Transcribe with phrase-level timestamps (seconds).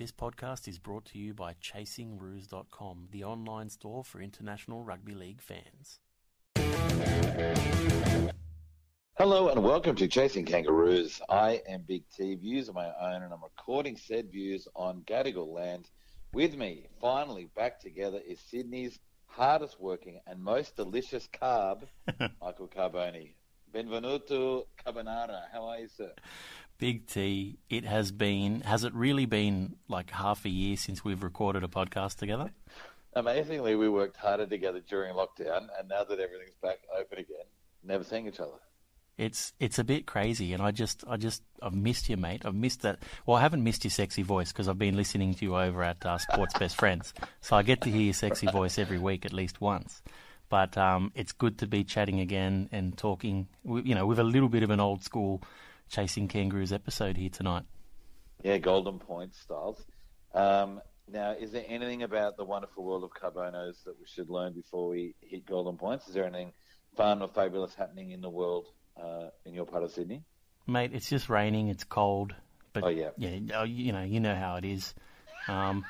[0.00, 5.42] This podcast is brought to you by ChasingRoos.com, the online store for international rugby league
[5.42, 6.00] fans.
[9.18, 11.20] Hello and welcome to Chasing Kangaroos.
[11.28, 15.52] I am Big T, views of my own, and I'm recording said views on Gadigal
[15.52, 15.90] land.
[16.32, 21.82] With me, finally back together, is Sydney's hardest working and most delicious carb,
[22.40, 23.34] Michael Carboni.
[23.72, 25.42] Benvenuto Carbonara.
[25.52, 26.12] How are you, sir?
[26.80, 31.22] Big T, it has been, has it really been like half a year since we've
[31.22, 32.50] recorded a podcast together?
[33.12, 37.44] Amazingly, we worked harder together during lockdown, and now that everything's back open again,
[37.84, 38.56] never seeing each other.
[39.18, 42.46] It's it's a bit crazy, and I just I just I've missed you, mate.
[42.46, 43.00] I've missed that.
[43.26, 46.06] Well, I haven't missed your sexy voice because I've been listening to you over at
[46.06, 49.34] uh, Sports Best Friends, so I get to hear your sexy voice every week at
[49.34, 50.00] least once.
[50.48, 53.48] But um, it's good to be chatting again and talking.
[53.64, 55.42] You know, with a little bit of an old school
[55.90, 57.64] chasing kangaroos episode here tonight.
[58.42, 59.84] Yeah, golden point styles.
[60.32, 60.80] Um,
[61.12, 64.88] now, is there anything about the wonderful world of carbonos that we should learn before
[64.88, 66.08] we hit golden points?
[66.08, 66.52] Is there anything
[66.96, 68.66] fun or fabulous happening in the world
[69.00, 70.22] uh, in your part of Sydney?
[70.66, 71.68] Mate, it's just raining.
[71.68, 72.34] It's cold.
[72.72, 73.10] But Oh, yeah.
[73.18, 74.94] yeah, you know, you know how it is.
[75.48, 75.84] Um,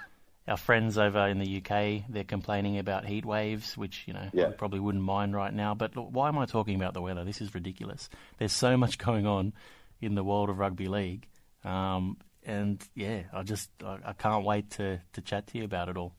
[0.48, 4.50] our friends over in the UK, they're complaining about heat waves, which you know Yeah.
[4.56, 5.74] Probably wouldn't mind right now.
[5.74, 7.24] But look, why am I talking about the weather?
[7.24, 8.08] This is ridiculous.
[8.38, 9.52] There's so much going on
[10.00, 11.26] in the world of rugby league,
[11.64, 15.88] um, and yeah, I just I, I can't wait to to chat to you about
[15.88, 16.14] it all.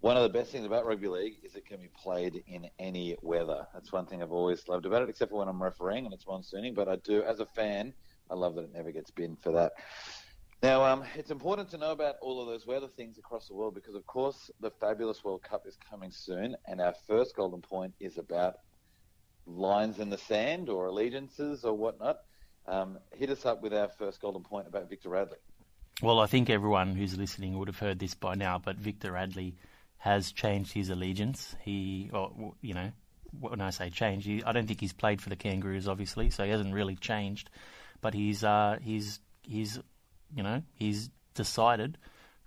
[0.00, 3.16] One of the best things about rugby league is it can be played in any
[3.20, 3.66] weather.
[3.74, 6.24] That's one thing I've always loved about it, except for when I'm refereeing and it's
[6.24, 6.74] monsooning.
[6.74, 7.92] But I do, as a fan,
[8.30, 9.72] I love that it never gets binned for that.
[10.62, 13.74] Now, um, it's important to know about all of those weather things across the world
[13.74, 17.94] because, of course, the fabulous World Cup is coming soon, and our first golden point
[17.98, 18.54] is about
[19.46, 22.18] lines in the sand or allegiances or whatnot.
[22.68, 25.38] Um, hit us up with our first golden point about Victor Radley.
[26.02, 29.56] Well, I think everyone who's listening would have heard this by now, but Victor Radley
[29.96, 31.56] has changed his allegiance.
[31.64, 32.92] He, or, you know,
[33.40, 36.44] when I say change, he, I don't think he's played for the Kangaroos, obviously, so
[36.44, 37.50] he hasn't really changed.
[38.00, 39.80] But he's, uh, he's, he's,
[40.36, 41.98] you know, he's decided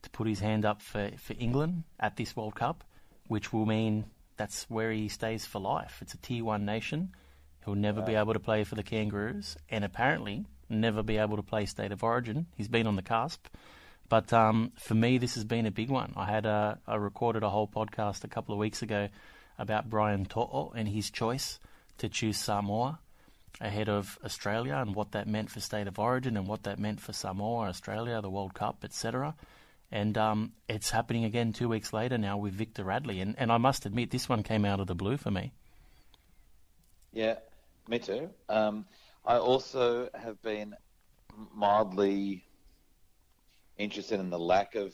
[0.03, 2.83] to put his hand up for, for England at this World Cup,
[3.27, 4.05] which will mean
[4.37, 5.97] that's where he stays for life.
[6.01, 7.11] It's a Tier 1 nation.
[7.66, 11.44] He'll never be able to play for the Kangaroos, and apparently never be able to
[11.44, 12.47] play State of Origin.
[12.55, 13.47] He's been on the cusp.
[14.09, 16.13] But um, for me, this has been a big one.
[16.17, 19.07] I had a, I recorded a whole podcast a couple of weeks ago
[19.57, 21.59] about Brian To'o and his choice
[21.99, 22.99] to choose Samoa
[23.61, 26.99] ahead of Australia and what that meant for State of Origin and what that meant
[26.99, 29.35] for Samoa, Australia, the World Cup, etc.
[29.91, 33.22] And um, it's happening again two weeks later now with Victor Radley.
[33.22, 35.53] And, and I must admit, this one came out of the blue for me.
[37.13, 37.35] Yeah,
[37.87, 38.29] me too.
[38.49, 38.85] Um,
[39.25, 40.75] I also have been
[41.53, 42.45] mildly
[43.77, 44.93] interested in the lack of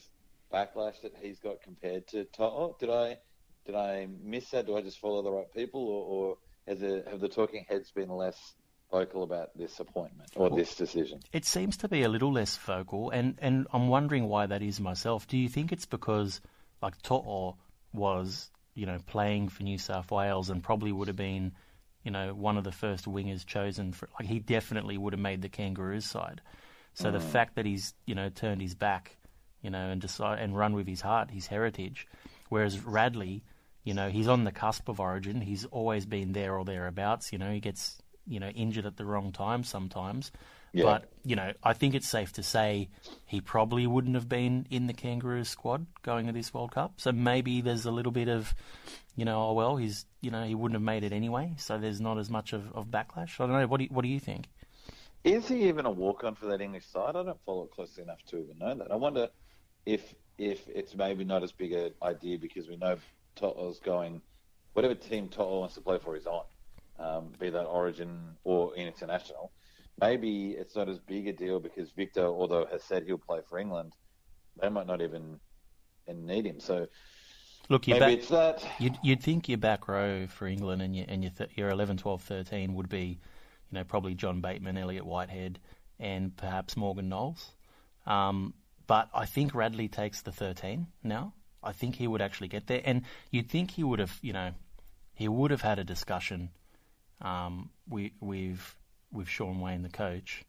[0.52, 2.76] backlash that he's got compared to To'o.
[2.78, 3.18] Did I
[3.66, 4.66] did I miss that?
[4.66, 8.08] Do I just follow the right people, or, or has have the talking heads been
[8.08, 8.54] less
[8.90, 11.20] vocal about this appointment or this decision?
[11.32, 14.80] It seems to be a little less vocal, and, and I'm wondering why that is
[14.80, 15.26] myself.
[15.26, 16.40] Do you think it's because,
[16.80, 17.58] like, To'o
[17.92, 21.52] was, you know, playing for New South Wales and probably would have been,
[22.04, 25.42] you know, one of the first wingers chosen for, like, he definitely would have made
[25.42, 26.40] the Kangaroos side.
[26.94, 27.30] So the mm.
[27.30, 29.16] fact that he's, you know, turned his back,
[29.62, 32.06] you know, and decide and run with his heart, his heritage,
[32.48, 33.42] whereas Radley,
[33.84, 35.40] you know, he's on the cusp of Origin.
[35.40, 37.32] He's always been there or thereabouts.
[37.32, 40.30] You know, he gets, you know, injured at the wrong time sometimes.
[40.72, 40.84] Yeah.
[40.84, 42.90] But you know, I think it's safe to say
[43.24, 46.94] he probably wouldn't have been in the Kangaroos squad going to this World Cup.
[46.98, 48.54] So maybe there's a little bit of,
[49.18, 51.52] you know, oh well, he's, you know, he wouldn't have made it anyway.
[51.56, 53.40] So there's not as much of, of backlash.
[53.40, 53.66] I don't know.
[53.66, 54.46] What do you, what do you think?
[55.24, 57.16] Is he even a walk on for that English side?
[57.16, 58.92] I don't follow it closely enough to even know that.
[58.92, 59.26] I wonder
[59.84, 62.96] if if it's maybe not as big an idea because we know
[63.34, 64.22] To'o's going,
[64.74, 66.44] whatever team To'o wants to play for, is on,
[67.00, 69.50] um, be that Origin or in international.
[70.00, 73.58] Maybe it's not as big a deal because Victor, although has said he'll play for
[73.58, 73.94] England,
[74.62, 75.40] they might not even
[76.06, 76.60] need him.
[76.60, 76.86] So
[77.68, 81.22] Look, your maybe back, you'd, you'd think your back row for England and your and
[81.22, 83.18] your, th- your 11, 12, 13 would be,
[83.70, 85.58] you know, probably John Bateman, Elliot Whitehead,
[86.00, 87.52] and perhaps Morgan Knowles.
[88.06, 88.54] Um,
[88.86, 91.34] but I think Radley takes the 13 now.
[91.62, 94.52] I think he would actually get there, and you'd think he would have, you know,
[95.14, 96.50] he would have had a discussion
[97.20, 98.76] um, with with
[99.12, 100.44] with Shaun Wane, the coach,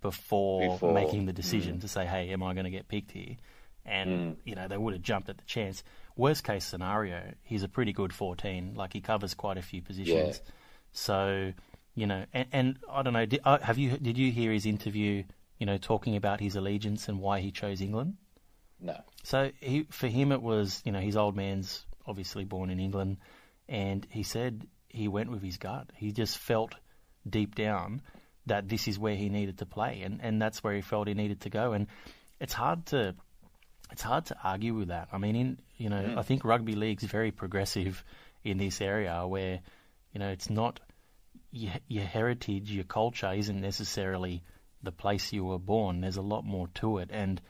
[0.00, 3.36] before, Before, making the decision to say, "Hey, am I going to get picked here?"
[3.84, 5.84] And you know, they would have jumped at the chance.
[6.16, 8.74] Worst case scenario, he's a pretty good 14.
[8.74, 10.40] Like he covers quite a few positions.
[10.44, 10.52] Yeah.
[10.92, 11.52] So,
[11.94, 13.26] you know, and, and I don't know.
[13.26, 15.24] Did, uh, have you did you hear his interview?
[15.58, 18.16] You know, talking about his allegiance and why he chose England.
[18.80, 19.00] No.
[19.22, 23.18] So he, for him, it was you know his old man's obviously born in England,
[23.68, 25.90] and he said he went with his gut.
[25.96, 26.74] He just felt
[27.28, 28.02] deep down
[28.46, 31.14] that this is where he needed to play, and, and that's where he felt he
[31.14, 31.72] needed to go.
[31.72, 31.86] And
[32.40, 33.14] it's hard to
[33.92, 35.08] it's hard to argue with that.
[35.12, 36.18] I mean, in you know, mm.
[36.18, 38.04] I think rugby league's very progressive
[38.42, 39.60] in this area where
[40.12, 40.80] you know it's not
[41.50, 44.42] your, your heritage, your culture isn't necessarily
[44.82, 46.00] the place you were born.
[46.00, 47.40] There's a lot more to it, and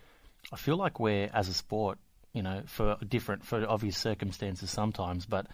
[0.53, 1.99] I feel like we're as a sport,
[2.33, 5.47] you know, for different for obvious circumstances sometimes, but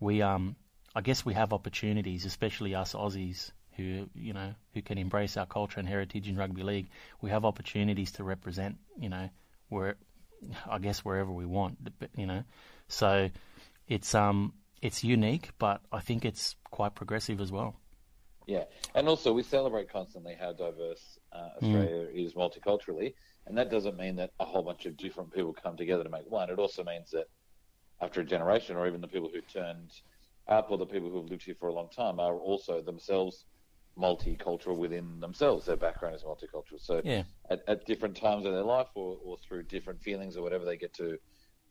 [0.00, 0.56] we um
[0.94, 5.46] I guess we have opportunities, especially us Aussies who you know who can embrace our
[5.46, 6.88] culture and heritage in rugby league.
[7.20, 9.28] We have opportunities to represent, you know,
[9.68, 9.96] where
[10.68, 11.78] I guess wherever we want,
[12.16, 12.44] you know.
[12.88, 13.30] So
[13.88, 14.52] it's um
[14.82, 17.76] it's unique, but I think it's quite progressive as well.
[18.46, 18.64] Yeah,
[18.94, 22.24] and also we celebrate constantly how diverse uh, Australia mm.
[22.26, 23.14] is multiculturally,
[23.46, 26.30] and that doesn't mean that a whole bunch of different people come together to make
[26.30, 26.48] one.
[26.48, 27.26] It also means that
[28.00, 29.90] after a generation, or even the people who turned
[30.46, 33.46] up, or the people who have lived here for a long time, are also themselves
[33.98, 35.66] multicultural within themselves.
[35.66, 36.80] Their background is multicultural.
[36.80, 37.22] So yeah.
[37.50, 40.76] at, at different times of their life, or, or through different feelings or whatever, they
[40.76, 41.18] get to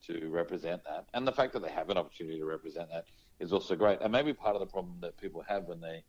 [0.07, 1.05] to represent that.
[1.13, 3.05] And the fact that they have an opportunity to represent that
[3.39, 4.01] is also great.
[4.01, 6.03] And maybe part of the problem that people have when they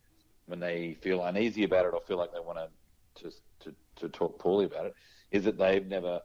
[0.46, 3.30] when they feel uneasy about it or feel like they want to
[3.60, 4.94] to to talk poorly about it
[5.30, 6.20] is that they've never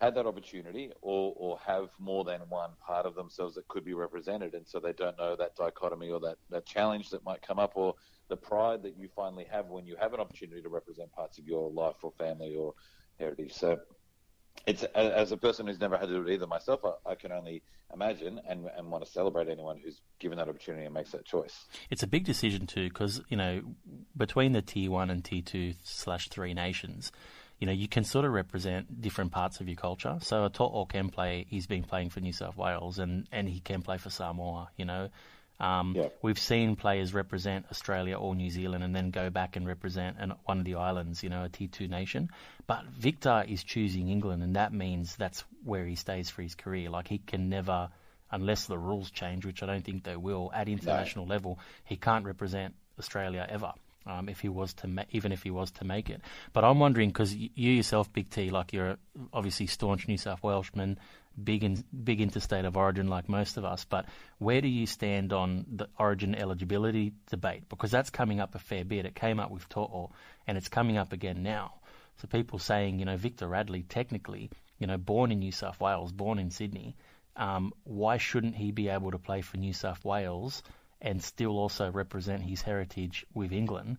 [0.00, 3.92] had that opportunity or, or have more than one part of themselves that could be
[3.92, 7.58] represented and so they don't know that dichotomy or that, that challenge that might come
[7.58, 7.94] up or
[8.30, 11.46] the pride that you finally have when you have an opportunity to represent parts of
[11.46, 12.72] your life or family or
[13.18, 13.78] heritage so
[14.66, 17.32] it's as a person who's never had to do it either myself, I, I, can
[17.32, 17.62] only
[17.92, 21.66] imagine and, and want to celebrate anyone who's given that opportunity and makes that choice.
[21.88, 23.62] It's a big decision too, because you know
[24.16, 27.10] between the T one and T two slash Three nations,
[27.58, 30.18] you know you can sort of represent different parts of your culture.
[30.20, 33.60] So a To'o can play; he's been playing for New South Wales, and and he
[33.60, 34.68] can play for Samoa.
[34.76, 35.08] You know,
[35.60, 36.08] um, yeah.
[36.22, 40.32] We've seen players represent Australia or New Zealand and then go back and represent an,
[40.46, 42.30] one of the islands, you know, a T2 nation.
[42.66, 46.88] But Victor is choosing England, and that means that's where he stays for his career.
[46.88, 47.90] Like he can never,
[48.30, 51.34] unless the rules change, which I don't think they will, at international no.
[51.34, 53.72] level, he can't represent Australia ever.
[54.06, 56.22] Um, if he was to ma- even if he was to make it,
[56.54, 58.96] but I'm wondering because you yourself, Big T, like you're
[59.30, 60.98] obviously staunch New South Welshman,
[61.44, 64.06] big in, big interstate of origin like most of us, but
[64.38, 67.68] where do you stand on the origin eligibility debate?
[67.68, 69.06] Because that's coming up a fair bit.
[69.06, 70.12] It came up with To'o,
[70.46, 71.74] and it's coming up again now.
[72.18, 76.12] So people saying, you know, Victor Radley, technically, you know, born in New South Wales,
[76.12, 76.96] born in Sydney,
[77.36, 80.62] um, why shouldn't he be able to play for New South Wales
[81.00, 83.96] and still also represent his heritage with England?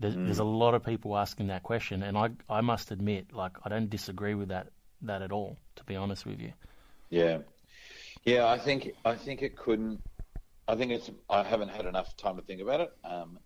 [0.00, 0.24] There's, mm.
[0.26, 3.68] there's a lot of people asking that question, and I, I must admit, like, I
[3.68, 4.68] don't disagree with that
[5.02, 6.52] that at all, to be honest with you.
[7.10, 7.38] Yeah,
[8.24, 8.46] yeah.
[8.46, 10.00] I think I think it couldn't.
[10.66, 11.10] I think it's.
[11.30, 13.38] I haven't had enough time to think about it, um,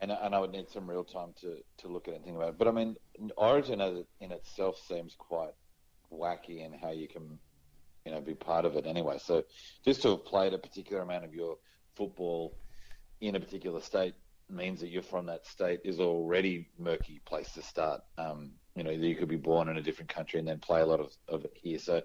[0.00, 2.36] and and I would need some real time to to look at it and think
[2.36, 2.58] about it.
[2.58, 2.96] But I mean,
[3.36, 3.80] Origin
[4.20, 5.54] in itself seems quite
[6.12, 7.38] wacky in how you can,
[8.04, 9.18] you know, be part of it anyway.
[9.18, 9.44] So
[9.84, 11.56] just to have played a particular amount of your
[11.96, 12.56] football
[13.20, 14.14] in a particular state
[14.50, 18.02] means that you're from that state is already murky place to start.
[18.18, 20.86] Um, you know, you could be born in a different country and then play a
[20.86, 21.78] lot of, of it here.
[21.78, 22.02] So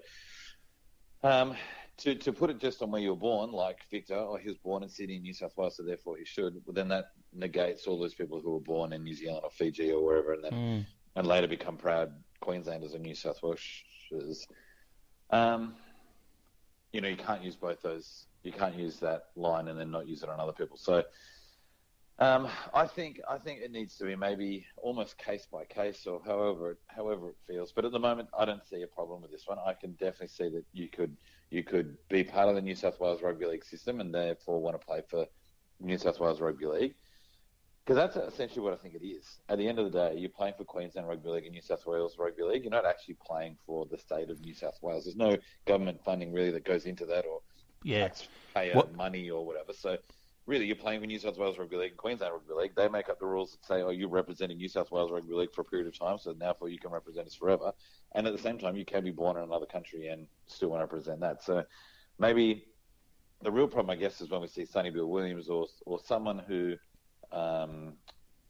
[1.22, 1.54] um,
[1.98, 4.56] to, to put it just on where you were born, like Victor, oh, he was
[4.56, 6.54] born in Sydney, New South Wales, so therefore he should.
[6.64, 9.92] Well, then that negates all those people who were born in New Zealand or Fiji
[9.92, 10.86] or wherever, and then mm.
[11.16, 14.46] and later become proud Queenslanders or New South Welshers.
[15.30, 15.74] Um,
[16.92, 18.26] you know, you can't use both those.
[18.42, 20.76] You can't use that line and then not use it on other people.
[20.76, 21.04] So
[22.20, 26.20] um, I think I think it needs to be maybe almost case by case or
[26.24, 27.72] however it, however it feels.
[27.72, 29.58] But at the moment, I don't see a problem with this one.
[29.66, 31.16] I can definitely see that you could
[31.48, 34.78] you could be part of the New South Wales Rugby League system and therefore want
[34.78, 35.26] to play for
[35.80, 36.94] New South Wales Rugby League.
[37.86, 39.40] Because that's essentially what I think it is.
[39.48, 41.86] At the end of the day, you're playing for Queensland Rugby League and New South
[41.86, 42.64] Wales Rugby League.
[42.64, 45.04] You're not actually playing for the state of New South Wales.
[45.04, 47.40] There's no government funding really that goes into that or
[47.82, 48.08] yeah.
[48.08, 48.94] taxpayer what?
[48.94, 49.72] money or whatever.
[49.72, 49.96] So
[50.46, 52.74] really you're playing for New South Wales Rugby League and Queensland Rugby League.
[52.74, 55.52] They make up the rules that say, oh, you're representing New South Wales Rugby League
[55.52, 57.72] for a period of time, so therefore you can represent us forever.
[58.14, 60.80] And at the same time, you can be born in another country and still want
[60.80, 61.44] to represent that.
[61.44, 61.64] So
[62.18, 62.64] maybe
[63.42, 66.38] the real problem, I guess, is when we see Sonny Bill Williams or or someone
[66.38, 66.76] who
[67.32, 67.94] um,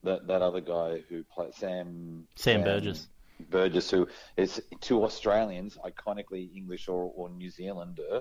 [0.02, 3.09] that that other guy who played Sam Sam, Sam Burgess.
[3.49, 8.20] Burgess, who is to Australians iconically English or, or New Zealander,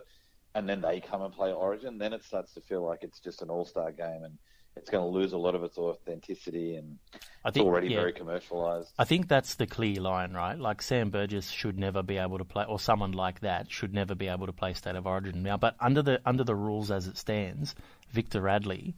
[0.55, 3.41] and then they come and play Origin, then it starts to feel like it's just
[3.41, 4.37] an all-star game, and
[4.75, 6.97] it's going to lose a lot of its authenticity, and
[7.43, 7.99] I it's already yeah.
[7.99, 8.93] very commercialized.
[8.97, 10.57] I think that's the clear line, right?
[10.57, 14.15] Like Sam Burgess should never be able to play, or someone like that should never
[14.15, 15.57] be able to play State of Origin now.
[15.57, 17.75] But under the under the rules as it stands,
[18.09, 18.95] Victor Radley,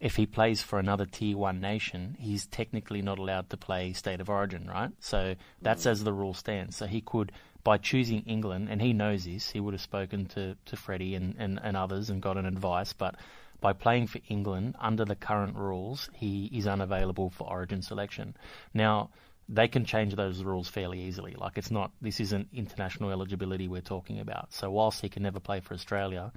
[0.00, 4.20] if he plays for another Tier One nation, he's technically not allowed to play State
[4.20, 4.90] of Origin, right?
[5.00, 5.90] So that's mm.
[5.90, 6.76] as the rule stands.
[6.76, 7.32] So he could,
[7.68, 11.34] by choosing England, and he knows this, he would have spoken to to Freddie and,
[11.38, 13.14] and, and others and gotten advice, but
[13.60, 18.34] by playing for England under the current rules, he is unavailable for Origin selection.
[18.72, 19.10] Now,
[19.50, 21.34] they can change those rules fairly easily.
[21.36, 24.50] Like it's not, this isn't international eligibility we're talking about.
[24.54, 26.32] So whilst he can never play for Australia,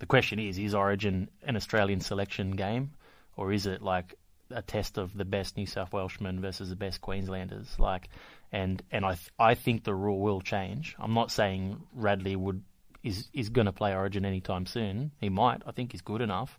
[0.00, 2.90] the question is: Is Origin an Australian selection game,
[3.38, 4.16] or is it like
[4.50, 7.78] a test of the best New South Welshmen versus the best Queenslanders?
[7.78, 8.10] Like,
[8.52, 10.96] and and I th- I think the rule will change.
[10.98, 12.62] I'm not saying Radley would
[13.02, 15.12] is is going to play Origin anytime soon.
[15.20, 15.62] He might.
[15.66, 16.58] I think he's good enough.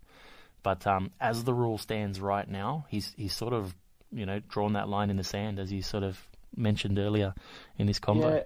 [0.62, 3.76] But um, as the rule stands right now, he's he's sort of
[4.12, 6.20] you know drawn that line in the sand as you sort of
[6.56, 7.34] mentioned earlier
[7.78, 8.36] in this convo.
[8.36, 8.44] Yeah,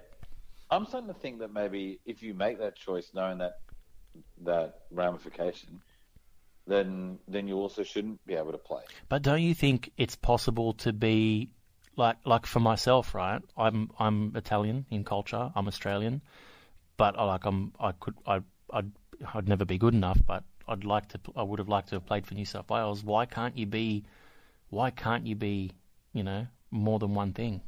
[0.70, 3.58] I'm starting to think that maybe if you make that choice, knowing that
[4.44, 5.80] that ramification,
[6.66, 8.82] then then you also shouldn't be able to play.
[9.08, 11.50] But don't you think it's possible to be
[11.96, 13.40] like like for myself, right?
[13.56, 15.50] I'm I'm Italian in culture.
[15.54, 16.22] I'm Australian,
[16.96, 18.40] but I like I'm I could I
[18.72, 18.90] I'd
[19.34, 20.20] I'd never be good enough.
[20.26, 23.04] But I'd like to I would have liked to have played for New South Wales.
[23.04, 24.04] Why can't you be?
[24.70, 25.72] Why can't you be?
[26.12, 27.60] You know, more than one thing.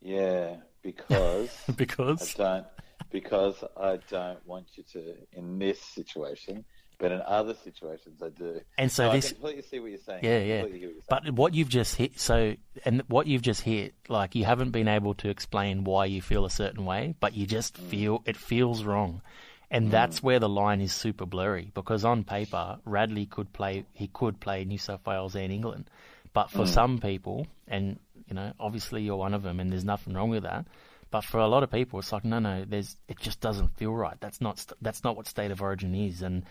[0.00, 2.66] Yeah, because because I don't
[3.10, 6.64] because I don't want you to in this situation,
[6.98, 8.60] but in other situations I do.
[8.76, 10.24] and so No, this I completely see what you're saying.
[10.24, 10.62] Yeah, yeah.
[10.62, 10.92] what saying.
[11.08, 14.88] But what you've just hit, so and what you've just hit, like you haven't been
[14.88, 17.88] able to explain why you feel a certain way, but you just Mm.
[17.88, 19.22] feel it feels wrong,
[19.70, 21.70] and that's where the line is super blurry.
[21.74, 25.88] Because on paper, Radley could play, he could play New South Wales and England,
[26.32, 26.50] but Mm.
[26.50, 30.30] for some people, and you know, obviously you're one of them, and there's nothing wrong
[30.30, 30.66] with that.
[31.10, 33.94] But for a lot of people, it's like no, no, there's it just doesn't feel
[33.94, 34.16] right.
[34.20, 36.42] That's not that's not what state of origin is, and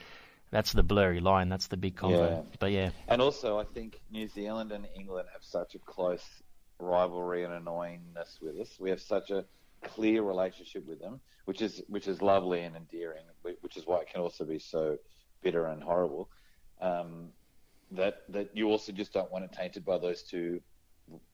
[0.51, 1.49] that's the blurry line.
[1.49, 2.29] That's the big convo.
[2.29, 2.41] Yeah.
[2.59, 6.25] But yeah, And also, I think New Zealand and England have such a close
[6.79, 8.69] rivalry and annoyingness with us.
[8.79, 9.45] We have such a
[9.83, 13.23] clear relationship with them, which is which is lovely and endearing,
[13.61, 14.97] which is why it can also be so
[15.41, 16.29] bitter and horrible.
[16.81, 17.29] Um,
[17.91, 20.61] that that you also just don't want it tainted by those two,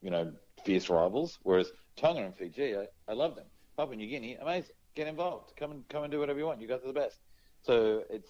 [0.02, 0.32] you know,
[0.66, 1.40] fierce rivals.
[1.44, 3.46] Whereas Tonga and Fiji, I, I love them.
[3.78, 4.76] Papua New Guinea, amazing.
[4.96, 5.54] Get involved.
[5.58, 6.62] Come and come and do whatever you want.
[6.62, 7.18] You guys are the best.
[7.64, 8.30] So it's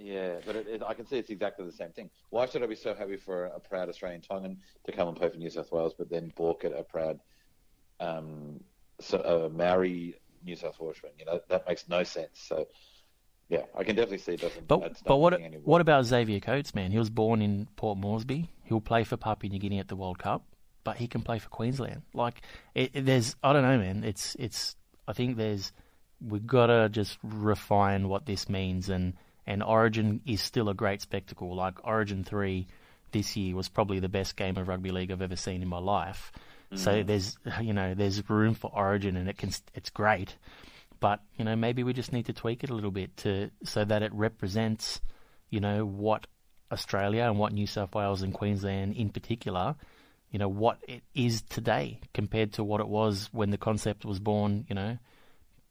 [0.00, 2.10] yeah, but it, it, I can see it's exactly the same thing.
[2.30, 5.28] Why should I be so happy for a proud Australian Tongan to come and play
[5.28, 7.20] for New South Wales, but then balk at a proud
[8.00, 8.60] um,
[9.00, 10.14] so, uh, Maori
[10.44, 11.12] New South Welshman?
[11.18, 12.40] You know that makes no sense.
[12.40, 12.66] So
[13.48, 14.66] yeah, I can definitely see it doesn't.
[14.68, 16.92] But but what what about Xavier Coates, man?
[16.92, 18.48] He was born in Port Moresby.
[18.64, 20.44] He'll play for Papua New Guinea at the World Cup,
[20.84, 22.02] but he can play for Queensland.
[22.14, 22.42] Like
[22.74, 24.04] it, it- there's I don't know, man.
[24.04, 24.76] It's it's
[25.06, 25.72] I think there's
[26.26, 29.14] we've got to just refine what this means and
[29.46, 31.54] and Origin is still a great spectacle.
[31.54, 32.66] Like Origin 3
[33.12, 35.78] this year was probably the best game of rugby league I've ever seen in my
[35.78, 36.32] life.
[36.74, 37.06] So mm.
[37.06, 40.36] there's you know there's room for Origin and it can it's great
[41.00, 43.84] but you know maybe we just need to tweak it a little bit to so
[43.84, 45.00] that it represents
[45.48, 46.26] you know what
[46.70, 49.74] Australia and what New South Wales and Queensland in particular
[50.30, 54.20] you know what it is today compared to what it was when the concept was
[54.20, 54.98] born you know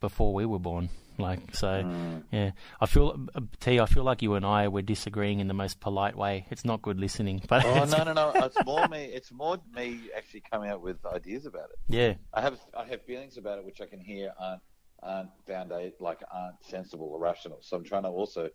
[0.01, 2.23] before we were born like so mm.
[2.31, 5.53] yeah I feel uh, T I feel like you and I were disagreeing in the
[5.53, 8.31] most polite way it's not good listening but Oh no no no!
[8.49, 9.05] It's more me.
[9.05, 11.79] It's more me actually coming up with ideas about it.
[11.87, 14.61] yeah I have I have feelings about it which I can hear aren't
[15.03, 17.59] aren't founded eh, like aren't sensible or rational.
[17.61, 18.49] So I'm trying to also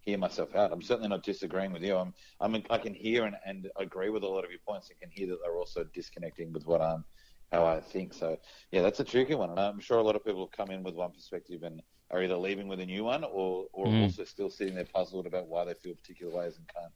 [0.00, 0.72] hear myself out.
[0.72, 1.96] I'm certainly not disagreeing with you.
[1.96, 4.90] I'm I'm I can hear and, and agree with a lot of your points.
[4.90, 7.04] I can hear that they're also disconnecting with what I'm
[7.52, 8.12] how I think.
[8.12, 8.38] So
[8.70, 9.50] yeah, that's a tricky one.
[9.50, 12.36] And I'm sure a lot of people come in with one perspective and are either
[12.36, 14.02] leaving with a new one or or Mm.
[14.04, 16.92] also still sitting there puzzled about why they feel particular ways and can't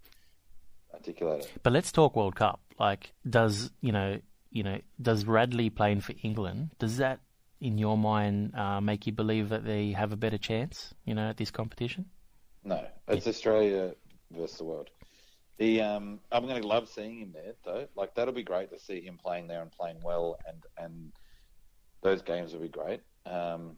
[0.92, 1.52] articulate it.
[1.62, 2.60] But let's talk World Cup.
[2.78, 6.70] Like, does you know, you know, does Radley playing for England?
[6.78, 7.20] Does that,
[7.60, 10.94] in your mind, uh, make you believe that they have a better chance?
[11.04, 12.06] You know, at this competition.
[12.64, 13.94] No, it's Australia
[14.30, 14.88] versus the world.
[15.58, 17.86] The um, I'm going to love seeing him there though.
[17.94, 21.12] Like that'll be great to see him playing there and playing well, and and
[22.02, 23.00] those games will be great.
[23.26, 23.76] Um,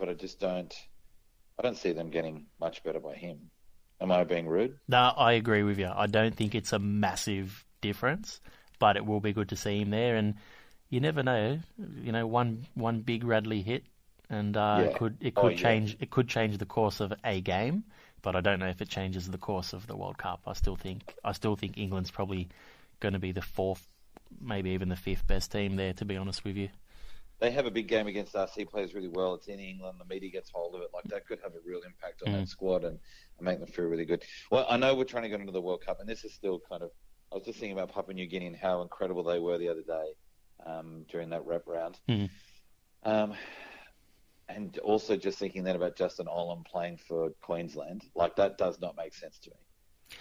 [0.00, 0.74] but I just don't,
[1.58, 3.50] I don't see them getting much better by him.
[4.00, 4.78] Am I being rude?
[4.88, 5.90] No, I agree with you.
[5.94, 8.40] I don't think it's a massive difference,
[8.78, 10.16] but it will be good to see him there.
[10.16, 10.34] And
[10.88, 11.58] you never know.
[12.02, 13.84] You know, one one big Radley hit,
[14.30, 14.84] and uh, Yeah.
[14.86, 15.58] it could it Oh, could yeah.
[15.58, 17.84] change it could change the course of a game.
[18.22, 20.40] but I don't know if it changes the course of the World Cup.
[20.46, 22.48] I still think I still think England's probably
[23.00, 23.86] going to be the fourth,
[24.40, 25.92] maybe even the fifth best team there.
[25.94, 26.68] To be honest with you,
[27.40, 28.52] they have a big game against us.
[28.54, 29.34] He plays really well.
[29.34, 29.98] It's in England.
[29.98, 30.88] The media gets hold of it.
[30.92, 32.40] Like that could have a real impact on mm.
[32.40, 32.98] that squad and,
[33.38, 34.22] and make them feel really good.
[34.50, 36.60] Well, I know we're trying to get into the World Cup, and this is still
[36.68, 36.90] kind of.
[37.32, 39.82] I was just thinking about Papua New Guinea and how incredible they were the other
[39.82, 40.14] day
[40.66, 41.98] um, during that rep round.
[42.08, 42.28] Mm.
[43.04, 43.34] Um,
[44.48, 48.96] and also just thinking then about Justin Olam playing for Queensland, like that does not
[48.96, 49.56] make sense to me.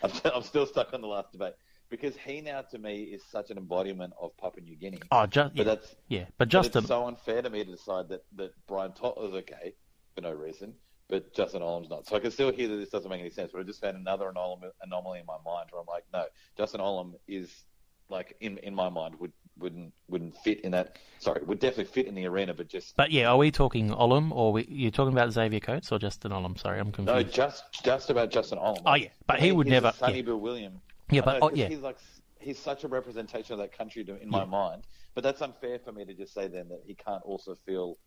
[0.03, 1.53] I'm, I'm still stuck on the last debate
[1.89, 4.99] because he now to me is such an embodiment of Papua New Guinea.
[5.11, 6.71] Oh, just but that's yeah, but Justin.
[6.73, 9.73] But it's so unfair to me to decide that that Brian is okay
[10.15, 10.73] for no reason,
[11.07, 12.07] but Justin Olam's not.
[12.07, 13.51] So I can still hear that this doesn't make any sense.
[13.51, 16.25] But I just found another anomaly in my mind where I'm like, no,
[16.57, 17.65] Justin Olam is
[18.09, 20.97] like in in my mind would wouldn't wouldn't fit in that.
[21.19, 22.95] Sorry, would definitely fit in the arena, but just.
[22.95, 26.31] But yeah, are we talking Olam or we, you're talking about Xavier Coates or Justin
[26.31, 26.57] Olam?
[26.59, 27.15] Sorry, I'm confused.
[27.15, 28.81] No, just just about Justin Olam.
[28.85, 29.91] Oh yeah, but he, he would never.
[29.91, 30.21] Sonny yeah.
[30.23, 30.81] Bill William.
[31.09, 31.97] Yeah, but know, oh, yeah, he's like
[32.39, 34.83] he's such a representation of that country to, in my mind.
[35.13, 37.97] But that's unfair for me to just say then that he can't also feel,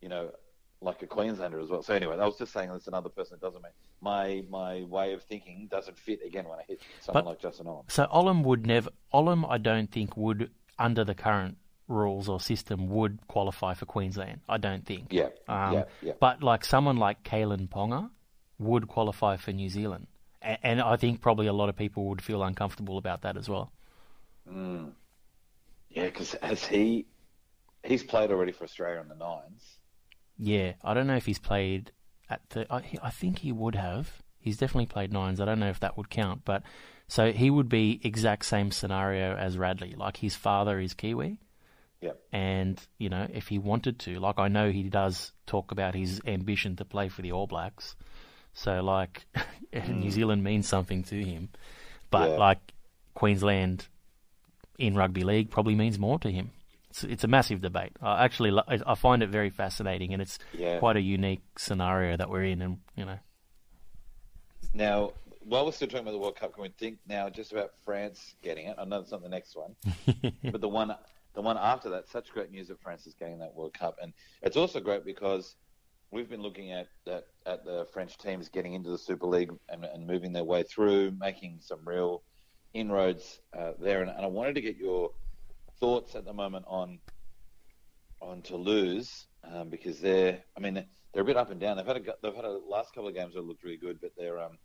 [0.00, 0.30] you know,
[0.80, 1.82] like a Queenslander as well.
[1.82, 5.12] So anyway, I was just saying that's another person that doesn't mean my my way
[5.12, 7.90] of thinking doesn't fit again when I hit someone but, like Justin Olam.
[7.90, 11.56] So Olam would never Olam I don't think would under the current
[11.88, 14.40] rules or system would qualify for Queensland.
[14.48, 15.12] I don't think.
[15.12, 15.28] Yeah.
[15.48, 16.12] Um, yeah, yeah.
[16.18, 18.10] But like someone like Kalyn Ponga
[18.58, 20.06] would qualify for New Zealand,
[20.44, 23.48] and, and I think probably a lot of people would feel uncomfortable about that as
[23.48, 23.72] well.
[24.50, 24.92] Mm.
[25.90, 27.06] Yeah, because has he
[27.82, 29.78] he's played already for Australia in the nines?
[30.38, 31.92] Yeah, I don't know if he's played
[32.28, 32.72] at the.
[32.72, 34.22] I, I think he would have.
[34.38, 35.40] He's definitely played nines.
[35.40, 36.62] I don't know if that would count, but
[37.08, 39.94] so he would be exact same scenario as Radley.
[39.96, 41.38] Like his father is Kiwi,
[42.04, 42.20] Yep.
[42.32, 46.20] And, you know, if he wanted to, like I know he does talk about his
[46.26, 47.96] ambition to play for the All Blacks.
[48.54, 49.26] So, like,
[49.72, 49.98] mm.
[49.98, 51.50] New Zealand means something to him.
[52.10, 52.36] But, yeah.
[52.36, 52.58] like,
[53.14, 53.88] Queensland
[54.78, 56.50] in rugby league probably means more to him.
[56.90, 57.92] It's, it's a massive debate.
[58.00, 60.78] I actually, I find it very fascinating, and it's yeah.
[60.78, 63.18] quite a unique scenario that we're in, and, you know.
[64.72, 65.12] Now,
[65.44, 68.34] while we're still talking about the World Cup, can we think now just about France
[68.42, 68.76] getting it?
[68.78, 69.76] I know it's not the next one,
[70.50, 70.94] but the one
[71.34, 74.12] the one after that, such great news that France is getting that World Cup, and
[74.42, 75.56] it's also great because
[76.14, 79.84] we've been looking at at, at the French teams getting into the Super League and,
[79.84, 82.22] and moving their way through, making some real
[82.72, 85.10] inroads uh, there, and, and, I wanted to get your
[85.80, 87.00] thoughts at the moment on
[88.20, 91.76] on Toulouse um, because they're, I mean, they're a bit up and down.
[91.76, 94.12] They've had a they've had a last couple of games that looked really good, but
[94.16, 94.58] they're um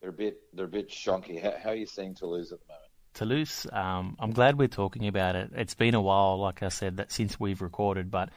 [0.00, 1.42] they're a bit they're a bit shonky.
[1.42, 2.90] How, how are you seeing Toulouse at the moment?
[3.14, 5.50] Toulouse, um, I'm glad we're talking about it.
[5.54, 8.30] It's been a while, like I said, that since we've recorded, but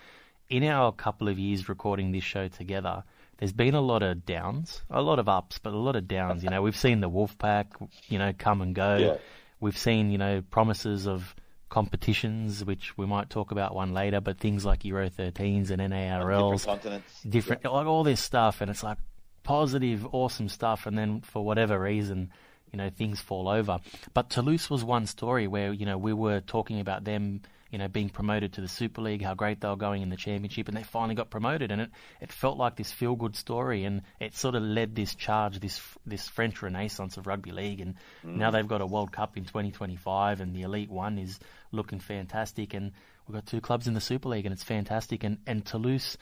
[0.49, 3.03] in our couple of years recording this show together,
[3.37, 6.43] there's been a lot of downs, a lot of ups, but a lot of downs.
[6.43, 7.65] You know, we've seen the Wolfpack,
[8.07, 8.97] you know, come and go.
[8.97, 9.17] Yeah.
[9.59, 11.35] We've seen, you know, promises of
[11.69, 16.59] competitions, which we might talk about one later, but things like Euro 13s and NARLs,
[16.59, 17.71] different continents, different, yeah.
[17.71, 18.97] like all this stuff, and it's like
[19.43, 22.31] positive, awesome stuff, and then for whatever reason,
[22.71, 23.79] you know, things fall over.
[24.13, 27.87] But Toulouse was one story where, you know, we were talking about them, you know,
[27.87, 30.77] being promoted to the Super League, how great they were going in the championship, and
[30.77, 31.89] they finally got promoted, and it,
[32.21, 35.81] it felt like this feel good story, and it sort of led this charge, this
[36.05, 38.35] this French renaissance of rugby league, and mm.
[38.35, 41.39] now they've got a World Cup in 2025, and the Elite One is
[41.71, 42.91] looking fantastic, and
[43.27, 45.23] we've got two clubs in the Super League, and it's fantastic.
[45.23, 46.17] And and Toulouse,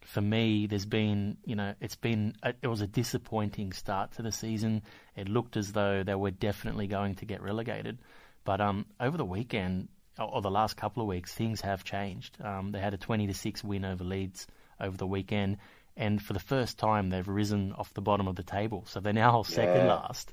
[0.00, 4.22] for me, there's been you know it's been a, it was a disappointing start to
[4.22, 4.82] the season.
[5.16, 7.98] It looked as though they were definitely going to get relegated,
[8.44, 12.36] but um over the weekend or the last couple of weeks, things have changed.
[12.42, 14.46] Um, they had a 20 to six win over Leeds
[14.80, 15.58] over the weekend,
[15.96, 18.84] and for the first time, they've risen off the bottom of the table.
[18.86, 19.94] So they're now second yeah.
[19.94, 20.32] last.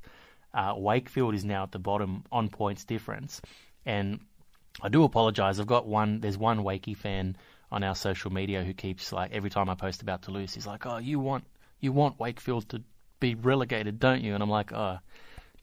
[0.53, 3.41] Uh, Wakefield is now at the bottom on points difference,
[3.85, 4.19] and
[4.81, 5.59] I do apologise.
[5.59, 6.21] I've got one.
[6.21, 7.35] There's one Wakey fan
[7.71, 10.85] on our social media who keeps like every time I post about Toulouse, he's like,
[10.85, 11.45] "Oh, you want
[11.81, 12.81] you want Wakefield to
[13.19, 14.99] be relegated, don't you?" And I'm like, "Oh,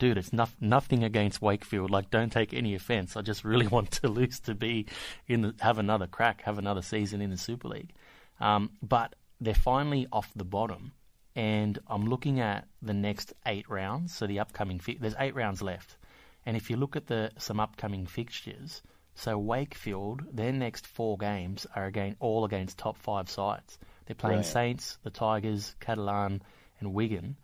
[0.02, 1.90] dude, it's no, nothing against Wakefield.
[1.92, 3.16] Like, don't take any offence.
[3.16, 4.86] I just really want Toulouse to be
[5.28, 7.92] in the, have another crack, have another season in the Super League."
[8.40, 10.92] Um, but they're finally off the bottom,
[11.36, 14.12] and I'm looking at the next eight rounds.
[14.12, 15.96] So the upcoming fi- there's eight rounds left,
[16.44, 18.82] and if you look at the some upcoming fixtures
[19.14, 23.78] so Wakefield, their next four games are again all against top five sides.
[24.06, 24.46] They're playing right.
[24.46, 26.42] Saints, the Tigers, Catalan,
[26.80, 27.36] and Wigan.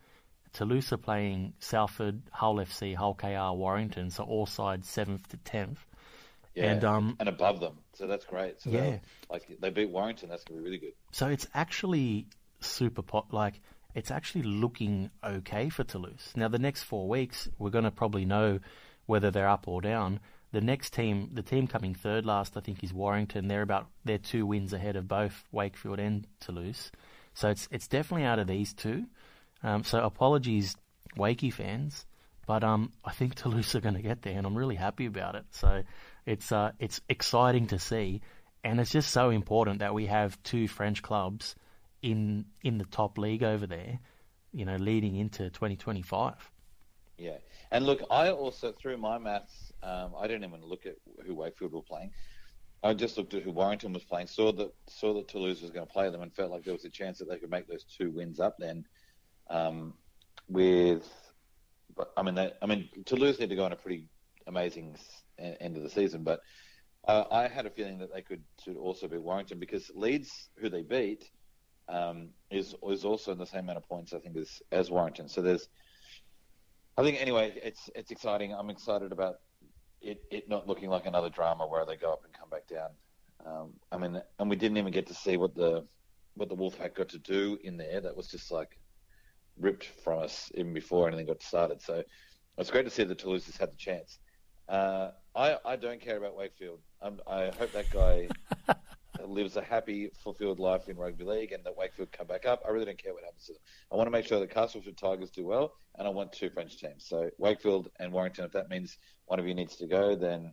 [0.53, 4.11] Toulouse are playing Salford, Hull FC, Hull KR, Warrington.
[4.11, 5.85] So all sides seventh to tenth.
[6.55, 7.79] Yeah, and um and above them.
[7.95, 8.61] So that's great.
[8.61, 8.99] So yeah,
[9.31, 10.29] like they beat Warrington.
[10.29, 10.93] That's gonna be really good.
[11.13, 12.27] So it's actually
[12.61, 13.33] super pot.
[13.33, 13.61] Like
[13.95, 16.33] it's actually looking okay for Toulouse.
[16.37, 18.61] Now, the next four weeks, we're going to probably know
[19.07, 20.21] whether they're up or down.
[20.53, 23.49] The next team, the team coming third last, I think, is Warrington.
[23.49, 26.91] They're about they're two wins ahead of both Wakefield and Toulouse.
[27.35, 29.07] So it's it's definitely out of these two.
[29.63, 30.77] Um, so apologies,
[31.17, 32.07] Wakey fans,
[32.47, 35.35] but um, I think Toulouse are going to get there, and I'm really happy about
[35.35, 35.45] it.
[35.51, 35.83] So
[36.27, 38.23] it's uh, it's exciting to see,
[38.65, 41.55] and it's just so important that we have two French clubs
[42.03, 43.99] in in the top league over there,
[44.53, 46.35] you know, leading into 2025.
[47.19, 47.39] Yeah,
[47.71, 50.95] and look, I also through my maths, um, I didn't even look at
[51.27, 52.13] who Wakefield were playing.
[52.83, 55.87] I just looked at who Warrington was playing, saw that saw that Toulouse was going
[55.87, 57.85] to play them, and felt like there was a chance that they could make those
[57.85, 58.57] two wins up.
[58.59, 58.85] Then,
[59.51, 59.95] um,
[60.49, 61.09] with
[62.17, 64.07] I mean, they, I mean, Toulouse need to go on a pretty
[64.47, 64.97] amazing
[65.39, 66.41] end of the season, but
[67.07, 70.69] uh, I had a feeling that they could should also beat Warrington because Leeds, who
[70.69, 71.25] they beat,
[71.89, 75.29] um, is is also in the same amount of points I think as as Warrington.
[75.29, 75.69] So there's,
[76.97, 78.53] I think anyway, it's it's exciting.
[78.53, 79.37] I'm excited about
[80.01, 82.91] it it not looking like another drama where they go up and come back down.
[83.47, 85.87] Um, I mean, and we didn't even get to see what the
[86.35, 88.01] what the Wolfpack got to do in there.
[88.01, 88.79] That was just like
[89.61, 91.83] ripped from us even before anything got started.
[91.83, 92.03] So
[92.57, 94.19] it's great to see that Toulouse has had the chance.
[94.69, 96.81] Uh, I, I don't care about Wakefield.
[97.01, 98.29] Um, I hope that guy
[99.25, 102.63] lives a happy, fulfilled life in rugby league and that Wakefield come back up.
[102.67, 103.63] I really don't care what happens to them.
[103.93, 106.79] I want to make sure that Castleford Tigers do well, and I want two French
[106.79, 107.07] teams.
[107.07, 110.53] So Wakefield and Warrington, if that means one of you needs to go, then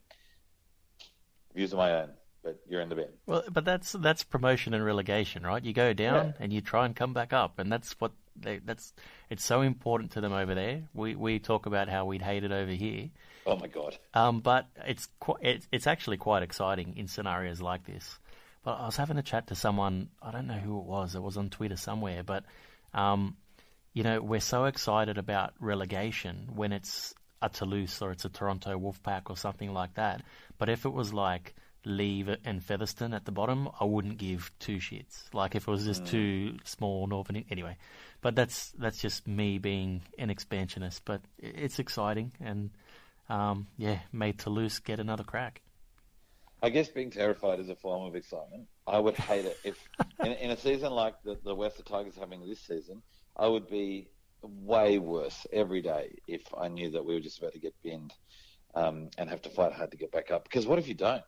[1.54, 2.10] views are my own
[2.46, 3.08] but you're in the bin.
[3.26, 5.62] Well, but that's that's promotion and relegation, right?
[5.62, 6.32] You go down yeah.
[6.38, 8.92] and you try and come back up, and that's what they, that's
[9.28, 10.84] it's so important to them over there.
[10.94, 13.10] We we talk about how we'd hate it over here.
[13.46, 13.98] Oh my god!
[14.14, 18.16] Um, but it's qu- it's it's actually quite exciting in scenarios like this.
[18.62, 20.08] But I was having a chat to someone.
[20.22, 21.16] I don't know who it was.
[21.16, 22.22] It was on Twitter somewhere.
[22.22, 22.44] But
[22.94, 23.36] um,
[23.92, 28.78] you know, we're so excited about relegation when it's a Toulouse or it's a Toronto
[28.78, 30.22] Wolfpack or something like that.
[30.58, 31.54] But if it was like
[31.86, 35.32] Leigh and Featherstone at the bottom, I wouldn't give two shits.
[35.32, 36.08] Like if it was just mm.
[36.08, 37.76] two small northern anyway.
[38.20, 41.04] But that's that's just me being an expansionist.
[41.04, 42.70] But it's exciting, and
[43.28, 45.62] um, yeah, may Toulouse get another crack.
[46.62, 48.66] I guess being terrified is a form of excitement.
[48.86, 49.78] I would hate it if,
[50.24, 53.02] in, in, a season like the, the Western Tigers having this season,
[53.36, 54.08] I would be
[54.42, 58.12] way worse every day if I knew that we were just about to get binned
[58.74, 60.44] um, and have to fight hard to get back up.
[60.44, 61.22] Because what if you don't?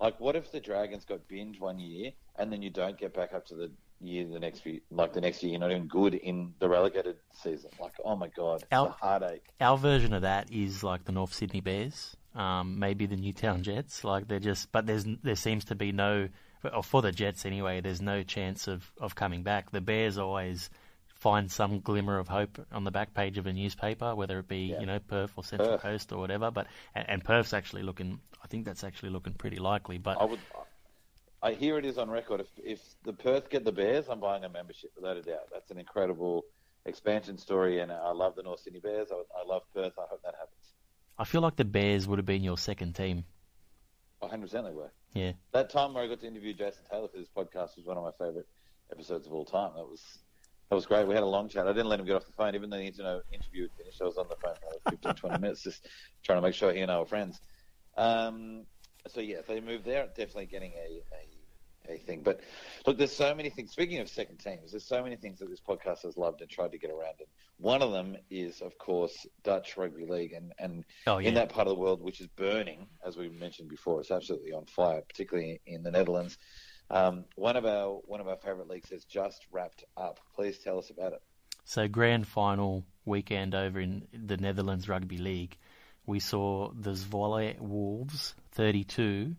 [0.00, 3.34] Like, what if the Dragons got binned one year and then you don't get back
[3.34, 6.14] up to the year the next few, like the next year, you're not even good
[6.14, 7.70] in the relegated season?
[7.78, 9.44] Like, oh my god, our, a heartache.
[9.60, 14.02] Our version of that is like the North Sydney Bears, um, maybe the Newtown Jets.
[14.02, 16.28] Like they're just, but there's there seems to be no,
[16.72, 19.70] or for the Jets anyway, there's no chance of of coming back.
[19.70, 20.70] The Bears always
[21.20, 24.72] find some glimmer of hope on the back page of a newspaper, whether it be
[24.72, 24.80] yeah.
[24.80, 25.82] you know Perth or Central Perth.
[25.82, 26.50] Coast or whatever.
[26.50, 28.20] But and, and, Perth's actually looking.
[28.42, 29.98] I think that's actually looking pretty likely.
[29.98, 30.40] But I would.
[31.42, 32.40] I hear it is on record.
[32.40, 35.48] If if the Perth get the Bears, I'm buying a membership without a doubt.
[35.52, 36.44] That's an incredible
[36.86, 39.08] expansion story, and I love the North Sydney Bears.
[39.12, 39.92] I, I love Perth.
[39.98, 40.74] I hope that happens.
[41.18, 43.24] I feel like the Bears would have been your second team.
[44.22, 44.90] 100% they were.
[45.14, 45.32] Yeah.
[45.52, 48.04] That time where I got to interview Jason Taylor for this podcast was one of
[48.04, 48.46] my favourite
[48.92, 49.72] episodes of all time.
[49.76, 50.02] That was
[50.70, 51.06] that was great.
[51.06, 51.66] We had a long chat.
[51.66, 54.00] I didn't let him get off the phone, even though the interview had finished.
[54.00, 55.88] I was on the phone for 15, 20 minutes, just
[56.22, 57.40] trying to make sure he and I were friends.
[57.96, 58.66] Um,
[59.08, 61.02] so yeah, if they move there, definitely getting a,
[61.90, 62.22] a, a thing.
[62.22, 62.42] But
[62.86, 63.72] look, there's so many things.
[63.72, 66.70] Speaking of second teams, there's so many things that this podcast has loved and tried
[66.70, 67.14] to get around.
[67.18, 67.28] And
[67.58, 71.28] one of them is, of course, Dutch rugby league, and and oh, yeah.
[71.28, 74.52] in that part of the world which is burning, as we mentioned before, it's absolutely
[74.52, 76.38] on fire, particularly in the Netherlands.
[76.90, 80.20] Um, one of our one of our favourite leagues has just wrapped up.
[80.34, 81.22] Please tell us about it.
[81.64, 85.56] So grand final weekend over in the Netherlands Rugby League,
[86.06, 89.36] we saw the Zwolle Wolves 32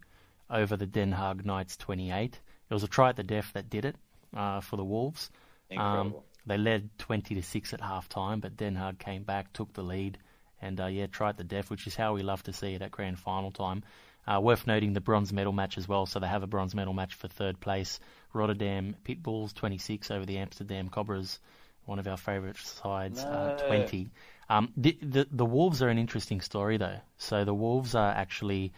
[0.49, 2.39] over the Den Haag Knights 28.
[2.69, 3.95] It was a try at the death that did it
[4.35, 5.29] uh, for the Wolves.
[5.75, 9.73] Um, they led 20 to six at half time, but Den Haag came back, took
[9.73, 10.17] the lead,
[10.61, 12.91] and uh, yeah, tried the death, which is how we love to see it at
[12.91, 13.83] grand final time.
[14.27, 16.05] Uh, worth noting the bronze medal match as well.
[16.05, 17.99] So they have a bronze medal match for third place.
[18.33, 21.39] Rotterdam Pitbulls 26 over the Amsterdam Cobras,
[21.85, 23.65] one of our favourite sides, uh, no.
[23.65, 24.09] uh, 20.
[24.49, 26.99] Um, the, the, the Wolves are an interesting story though.
[27.17, 28.73] So the Wolves are actually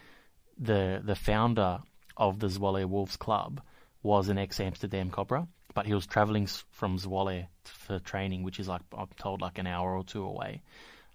[0.58, 1.80] the the founder
[2.16, 3.60] of the Zwolle Wolves Club
[4.02, 8.68] was an ex Amsterdam Cobra, but he was travelling from Zwolle for training, which is
[8.68, 10.62] like I'm told like an hour or two away.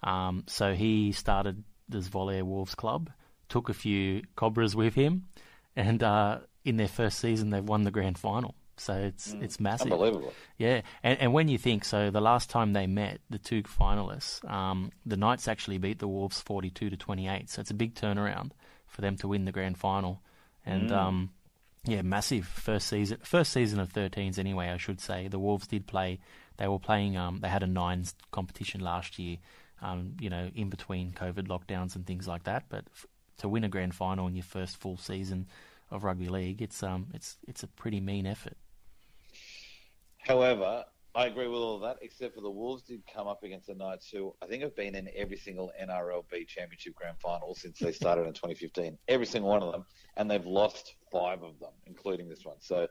[0.03, 3.09] Um, so he started the Zwolle Wolves Club
[3.49, 5.25] took a few Cobras with him,
[5.75, 8.55] and uh, in their first season, they've won the grand final.
[8.77, 9.43] So it's mm.
[9.43, 9.91] it's massive.
[9.91, 10.33] Unbelievable.
[10.57, 14.49] Yeah, and, and when you think so, the last time they met, the two finalists,
[14.49, 17.49] um, the Knights actually beat the Wolves forty-two to twenty-eight.
[17.49, 18.51] So it's a big turnaround
[18.87, 20.21] for them to win the grand final,
[20.65, 20.95] and mm.
[20.95, 21.29] um,
[21.85, 23.17] yeah, massive first season.
[23.23, 24.69] First season of 13s, anyway.
[24.69, 26.19] I should say the Wolves did play.
[26.57, 27.17] They were playing.
[27.17, 29.37] Um, they had a nines competition last year.
[29.81, 32.65] Um, you know, in between COVID lockdowns and things like that.
[32.67, 32.85] But
[33.39, 35.47] to win a grand final in your first full season
[35.91, 38.57] of rugby league, it's um, it's it's a pretty mean effort.
[40.19, 43.67] However, I agree with all of that, except for the Wolves did come up against
[43.67, 47.79] the Knights, who I think have been in every single NRLB Championship Grand Final since
[47.79, 48.97] they started in 2015.
[49.07, 49.85] Every single one of them,
[50.17, 52.57] and they've lost five of them, including this one.
[52.59, 52.87] So,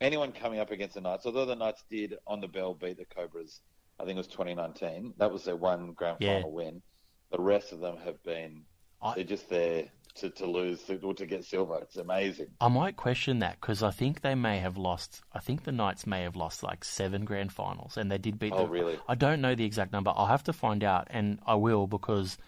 [0.00, 3.04] anyone coming up against the Knights, although the Knights did on the bell beat the
[3.04, 3.60] Cobras,
[4.00, 5.14] I think it was 2019.
[5.18, 6.36] That was their one Grand yeah.
[6.36, 6.82] Final win.
[7.30, 8.64] The rest of them have been
[9.02, 9.84] I, they're just there
[10.16, 11.78] to, to lose or to get silver.
[11.82, 12.48] It's amazing.
[12.60, 15.22] I might question that because I think they may have lost.
[15.32, 18.52] I think the Knights may have lost like seven grand finals, and they did beat.
[18.52, 18.98] Oh, the, really?
[19.08, 20.12] I don't know the exact number.
[20.14, 22.38] I'll have to find out, and I will because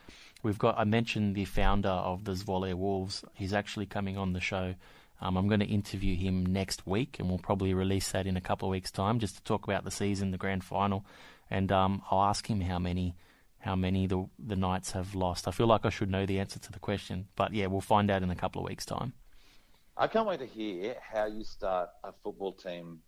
[0.42, 0.78] we've got.
[0.78, 3.24] I mentioned the founder of the Zwolle Wolves.
[3.34, 4.74] He's actually coming on the show.
[5.20, 8.40] Um, I'm going to interview him next week, and we'll probably release that in a
[8.40, 11.06] couple of weeks' time, just to talk about the season, the grand final,
[11.48, 13.14] and um, I'll ask him how many
[13.62, 15.46] how many the the Knights have lost.
[15.46, 18.10] I feel like I should know the answer to the question, but yeah, we'll find
[18.10, 19.12] out in a couple of weeks' time.
[19.96, 22.98] I can't wait to hear how you start a football team.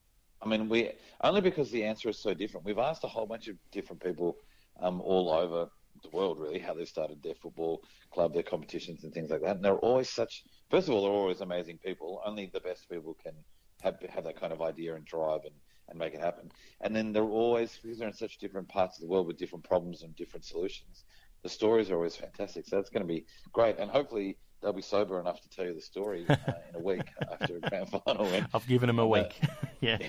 [0.40, 2.67] I mean, we only because the answer is so different.
[2.67, 4.37] We've asked a whole bunch of different people
[4.81, 5.69] um, all over
[6.03, 9.57] the world, really, how they started their football club, their competitions, and things like that.
[9.57, 10.45] And they're always such.
[10.71, 12.21] First of all, they're always amazing people.
[12.25, 13.35] Only the best people can
[13.83, 15.55] have have that kind of idea and drive and
[15.88, 16.51] and make it happen.
[16.81, 19.64] And then they're always because they're in such different parts of the world with different
[19.64, 21.05] problems and different solutions.
[21.42, 23.79] The stories are always fantastic, so that's going to be great.
[23.79, 26.37] And hopefully they'll be sober enough to tell you the story uh,
[26.70, 28.47] in a week after a grand final win.
[28.55, 29.38] I've given them a week.
[29.81, 29.99] yeah.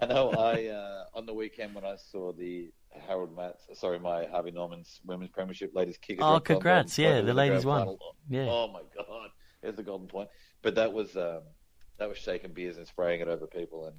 [0.00, 0.30] I know.
[0.30, 2.72] I uh, on the weekend when I saw the
[3.06, 6.22] Harold Matts, sorry, my Harvey Norman's women's premiership ladies kicker.
[6.22, 6.96] Oh, congrats!
[6.98, 7.96] Yeah, the ladies won.
[8.28, 8.46] Yeah.
[8.48, 10.28] Oh my god, there's the golden point.
[10.62, 11.40] But that was um,
[11.98, 13.96] that was shaking beers and spraying it over people, and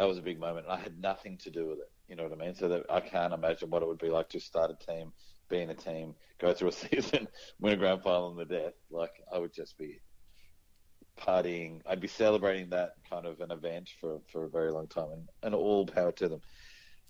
[0.00, 0.64] that was a big moment.
[0.66, 1.90] I had nothing to do with it.
[2.08, 2.54] You know what I mean?
[2.54, 5.12] So that I can't imagine what it would be like to start a team,
[5.50, 7.28] be in a team, go through a season,
[7.60, 8.72] win a grand final, in the death.
[8.90, 10.00] Like I would just be
[11.20, 11.82] partying.
[11.86, 15.28] I'd be celebrating that kind of an event for, for a very long time, and,
[15.42, 16.40] and all power to them.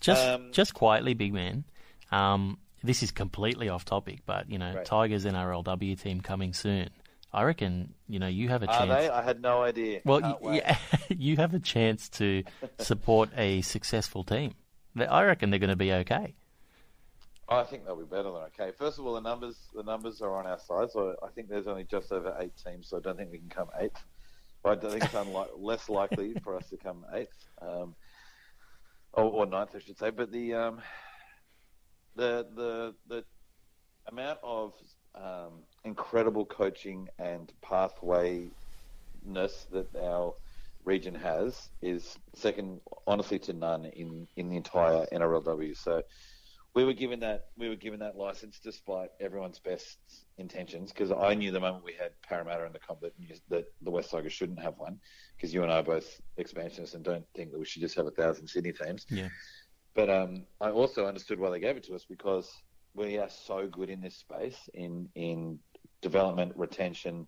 [0.01, 1.63] Just um, just quietly, big man.
[2.11, 4.85] Um, this is completely off topic, but you know, right.
[4.85, 6.89] Tigers NRLW team coming soon.
[7.33, 8.81] I reckon you know you have a chance.
[8.81, 9.09] Are they?
[9.09, 10.01] I had no idea.
[10.03, 10.77] Well, yeah,
[11.09, 12.43] you have a chance to
[12.79, 14.55] support a successful team.
[14.97, 16.35] I reckon they're going to be okay.
[17.47, 18.71] I think they'll be better than okay.
[18.77, 21.67] First of all, the numbers the numbers are on our side, so I think there's
[21.67, 24.03] only just over eight teams, so I don't think we can come eighth.
[24.63, 27.95] But I think it's unlike, less likely for us to come eighth, um,
[29.13, 30.11] or, or, ninth, I should say.
[30.11, 30.81] But the um,
[32.15, 33.23] the the the
[34.07, 34.73] amount of
[35.15, 38.51] um, incredible coaching and pathwayness
[39.25, 40.33] that our
[40.83, 45.77] region has is second, honestly, to none in, in the entire NRLW.
[45.77, 46.01] So
[46.73, 49.97] we were given that we were given that license despite everyone's best
[50.37, 53.13] intentions because I knew the moment we had Parramatta in the comp that,
[53.49, 54.97] that the West Tigers shouldn't have one
[55.35, 58.07] because you and I are both expansionists and don't think that we should just have
[58.07, 59.05] a thousand Sydney teams.
[59.09, 59.27] Yeah.
[59.93, 62.49] But um, I also understood why they gave it to us because
[62.93, 65.59] we are so good in this space in in
[66.01, 67.27] development, retention,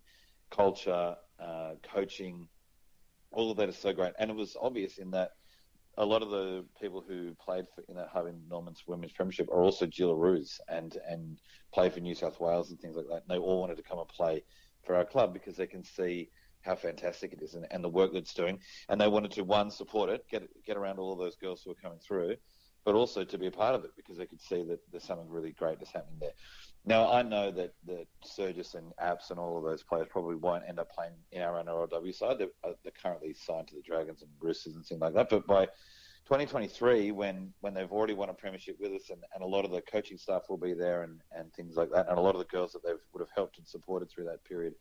[0.50, 2.48] culture, uh, coaching.
[3.30, 5.30] All of that is so great, and it was obvious in that
[5.96, 9.62] a lot of the people who played for, in that Harvey Norman's Women's Premiership are
[9.62, 11.38] also Jillaroos and and
[11.72, 13.22] play for New South Wales and things like that.
[13.22, 14.42] And they all wanted to come and play
[14.84, 16.30] for our club because they can see
[16.62, 18.58] how fantastic it is and, and the work that it's doing.
[18.88, 21.70] And they wanted to one support it, get get around all of those girls who
[21.70, 22.36] are coming through,
[22.84, 25.28] but also to be a part of it because they could see that there's something
[25.28, 26.34] really great that's happening there.
[26.84, 30.64] Now I know that that Sergis and Apps and all of those players probably won't
[30.68, 32.38] end up playing in our NRLW side.
[32.38, 35.30] They're, uh, they're currently signed to the Dragons and Roosters and things like that.
[35.30, 35.66] But by
[36.26, 39.70] 2023, when when they've already won a premiership with us, and, and a lot of
[39.70, 42.38] the coaching staff will be there, and, and things like that, and a lot of
[42.38, 44.74] the girls that they would have helped and supported through that period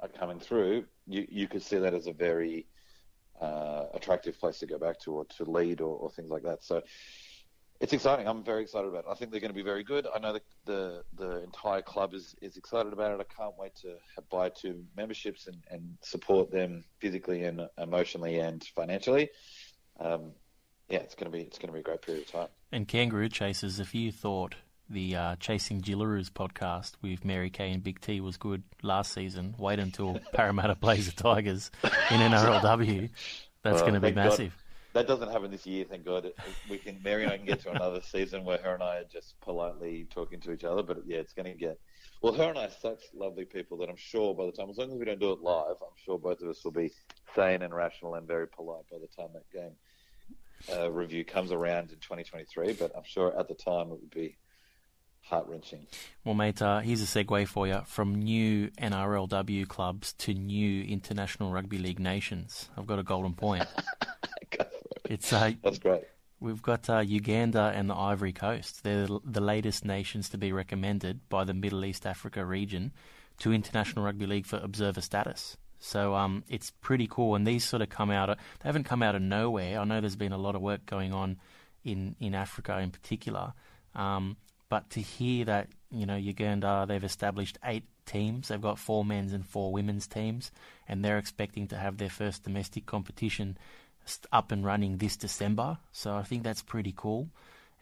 [0.00, 2.66] are coming through, you you could see that as a very
[3.40, 6.62] uh, attractive place to go back to or to lead or, or things like that.
[6.62, 6.82] So
[7.80, 8.28] it's exciting.
[8.28, 9.10] I'm very excited about it.
[9.10, 10.06] I think they're going to be very good.
[10.14, 13.26] I know the the, the entire club is, is excited about it.
[13.28, 18.38] I can't wait to have, buy two memberships and, and support them physically and emotionally
[18.38, 19.30] and financially.
[19.98, 20.32] Um,
[20.88, 22.48] yeah, it's going to be it's going to be a great period of time.
[22.72, 24.54] And Kangaroo Chasers, if you thought
[24.90, 29.54] the uh, Chasing Jillaroos podcast with Mary Kay and Big T was good last season,
[29.56, 33.08] wait until Parramatta plays the Tigers in NRLW.
[33.62, 34.50] That's Well, going to be massive.
[34.56, 34.59] God.
[34.92, 36.32] That doesn't happen this year, thank God.
[36.68, 39.04] We can Mary and I can get to another season where her and I are
[39.04, 40.82] just politely talking to each other.
[40.82, 41.78] But yeah, it's going to get.
[42.22, 44.78] Well, her and I are such lovely people that I'm sure by the time, as
[44.78, 46.90] long as we don't do it live, I'm sure both of us will be
[47.36, 49.72] sane and rational and very polite by the time that game
[50.76, 52.72] uh, review comes around in 2023.
[52.72, 54.36] But I'm sure at the time it would be
[55.22, 55.86] heart wrenching.
[56.24, 61.52] Well, mate, uh, here's a segue for you from new NRLW clubs to new International
[61.52, 62.68] Rugby League nations.
[62.76, 63.66] I've got a golden point.
[65.10, 66.04] It's uh, That's great.
[66.38, 68.84] We've got uh, Uganda and the Ivory Coast.
[68.84, 72.92] They're the latest nations to be recommended by the Middle East Africa region
[73.40, 75.56] to International Rugby League for observer status.
[75.80, 77.34] So um, it's pretty cool.
[77.34, 78.30] And these sort of come out.
[78.30, 79.80] Of, they haven't come out of nowhere.
[79.80, 81.38] I know there's been a lot of work going on
[81.82, 83.52] in in Africa in particular.
[83.96, 84.36] Um,
[84.68, 88.48] but to hear that you know Uganda, they've established eight teams.
[88.48, 90.52] They've got four men's and four women's teams,
[90.86, 93.58] and they're expecting to have their first domestic competition
[94.32, 95.78] up and running this December.
[95.92, 97.28] So I think that's pretty cool.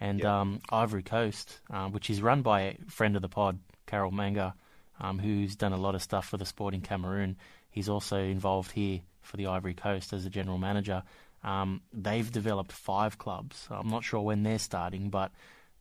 [0.01, 0.41] And Yeah.
[0.41, 4.55] um, Ivory Coast, uh, which is run by a friend of the pod, Carol Manga,
[5.01, 7.37] um, who's done a lot of stuff for the sport in Cameroon.
[7.71, 11.03] He's also involved here for the Ivory Coast as a general manager.
[11.43, 13.67] Um, they've developed five clubs.
[13.71, 15.31] I'm not sure when they're starting, but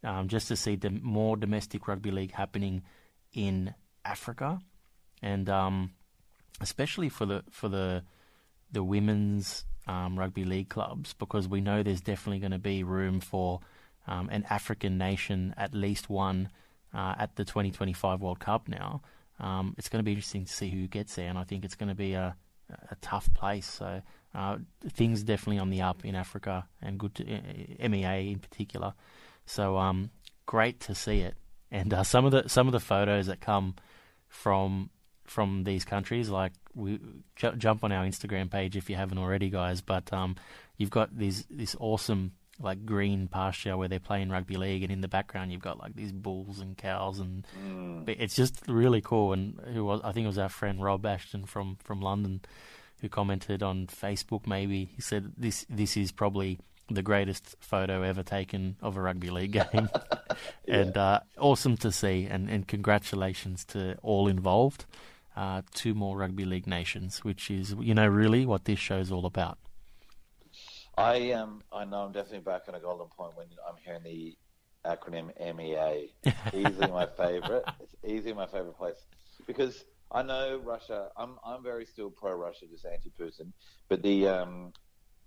[0.04, 2.84] um, just to see the more domestic rugby league happening
[3.34, 3.74] in
[4.06, 4.60] Africa,
[5.22, 5.92] and um,
[6.62, 8.04] especially for the for the
[8.72, 13.20] the women's um, rugby league clubs, because we know there's definitely going to be room
[13.20, 13.60] for
[14.08, 16.50] um, an African nation, at least one,
[16.94, 18.68] uh, at the 2025 World Cup.
[18.68, 19.02] Now,
[19.40, 21.76] um, it's going to be interesting to see who gets there, and I think it's
[21.76, 22.36] going to be a
[22.90, 23.66] a tough place.
[23.66, 24.02] So
[24.36, 24.58] uh,
[24.90, 28.94] things definitely on the up in Africa, and good to uh, MEA in particular.
[29.46, 30.12] So um,
[30.46, 31.36] great to see it,
[31.72, 33.76] and uh, some of the some of the photos that come
[34.28, 34.90] from
[35.28, 37.00] from these countries, like we
[37.36, 39.82] ju- jump on our Instagram page if you haven't already, guys.
[39.82, 40.36] But um,
[40.78, 45.02] you've got these this awesome like green pasture where they're playing rugby league, and in
[45.02, 47.46] the background you've got like these bulls and cows, and
[48.06, 49.34] but it's just really cool.
[49.34, 52.42] And who was I think it was our friend Rob Ashton from from London
[53.02, 54.48] who commented on Facebook.
[54.48, 56.60] Maybe he said this this is probably
[56.90, 59.90] the greatest photo ever taken of a rugby league game,
[60.68, 62.28] and uh, awesome to see.
[62.30, 64.86] And, and congratulations to all involved.
[65.38, 69.24] Uh, two more rugby league nations, which is you know really what this show's all
[69.28, 69.60] about.
[70.98, 74.36] I um I know I'm definitely back on a golden point when I'm hearing the
[74.86, 76.12] acronym MEA.
[76.54, 77.66] Easily my favorite.
[77.80, 79.06] It's easily my favorite place
[79.46, 81.10] because I know Russia.
[81.18, 83.52] I'm I'm very still pro Russia, just anti Putin.
[83.90, 84.74] But the um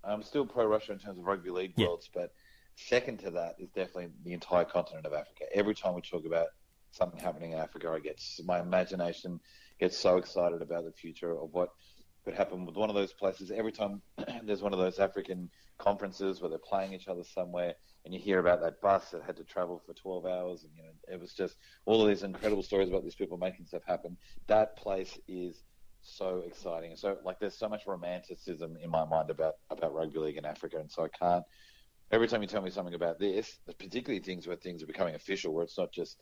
[0.03, 1.85] I'm still pro Russia in terms of rugby league Yeah.
[1.85, 2.09] worlds.
[2.13, 2.31] But
[2.75, 5.45] second to that is definitely the entire continent of Africa.
[5.53, 6.47] Every time we talk about
[6.91, 9.39] something happening in Africa, I get my imagination
[9.81, 11.69] gets so excited about the future of what
[12.23, 13.51] could happen with one of those places.
[13.51, 14.01] Every time
[14.43, 17.73] there's one of those African conferences where they're playing each other somewhere,
[18.05, 20.83] and you hear about that bus that had to travel for 12 hours, and you
[20.83, 24.15] know it was just all of these incredible stories about these people making stuff happen.
[24.47, 25.63] That place is
[26.03, 26.95] so exciting.
[26.95, 30.77] So like, there's so much romanticism in my mind about about rugby league in Africa,
[30.77, 31.43] and so I can't.
[32.11, 35.53] Every time you tell me something about this, particularly things where things are becoming official,
[35.53, 36.17] where it's not just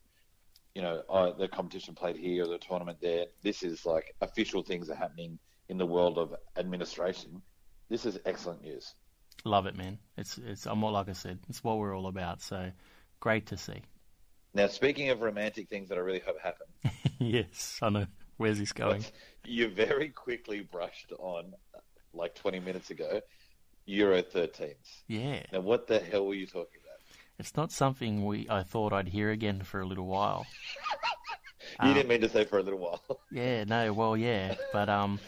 [0.76, 3.26] you know, the competition played here or the tournament there.
[3.42, 7.42] This is like official things are happening in the world of administration.
[7.90, 8.94] This is excellent news.
[9.46, 9.98] Love it, man.
[10.18, 12.42] It's it's I'm all like I said, it's what we're all about.
[12.42, 12.72] So
[13.20, 13.82] great to see.
[14.54, 16.68] Now, speaking of romantic things that I really hope happen,
[17.20, 18.06] yes, I know.
[18.38, 19.06] Where's this going?
[19.46, 21.54] you very quickly brushed on,
[22.14, 23.22] like 20 minutes ago,
[23.86, 24.76] Euro 13s.
[25.08, 26.79] Yeah, Now, what the hell were you talking?
[27.40, 30.46] It's not something we I thought I'd hear again for a little while.
[31.82, 33.02] You Um, didn't mean to say for a little while.
[33.32, 35.20] Yeah, no, well, yeah, but um,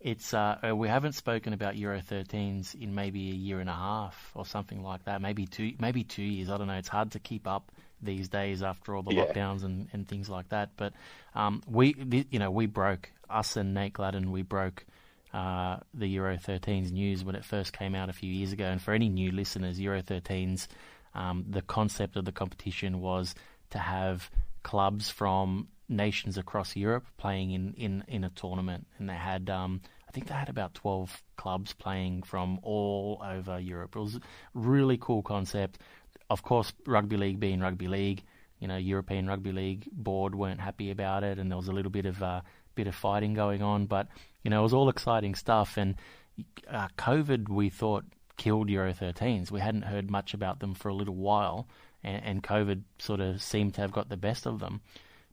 [0.00, 3.74] it's uh, uh, we haven't spoken about Euro 13s in maybe a year and a
[3.74, 5.22] half or something like that.
[5.22, 6.50] Maybe two, maybe two years.
[6.50, 6.74] I don't know.
[6.74, 9.24] It's hard to keep up these days after all the Yeah.
[9.24, 10.70] lockdowns and, and things like that.
[10.76, 10.92] But
[11.34, 11.94] um, we,
[12.30, 14.32] you know, we broke us and Nate Gladden.
[14.32, 14.84] We broke
[15.32, 18.66] uh, the Euro 13s news when it first came out a few years ago.
[18.66, 20.66] And for any new listeners, Euro 13s,
[21.16, 23.34] um, the concept of the competition was
[23.70, 24.30] to have
[24.62, 29.80] clubs from nations across Europe playing in, in, in a tournament, and they had um,
[30.08, 33.96] I think they had about twelve clubs playing from all over Europe.
[33.96, 34.20] It was a
[34.54, 35.78] really cool concept.
[36.28, 38.22] Of course, rugby league being rugby league,
[38.58, 41.90] you know, European Rugby League board weren't happy about it, and there was a little
[41.90, 42.40] bit of uh,
[42.74, 43.86] bit of fighting going on.
[43.86, 44.08] But
[44.42, 45.76] you know, it was all exciting stuff.
[45.76, 45.96] And
[46.68, 48.04] uh, COVID, we thought
[48.36, 49.50] killed Euro 13s.
[49.50, 51.68] We hadn't heard much about them for a little while,
[52.02, 54.80] and, and COVID sort of seemed to have got the best of them.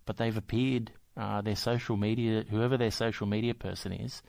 [0.05, 0.91] But they've appeared.
[1.15, 4.23] Uh, their social media, whoever their social media person is,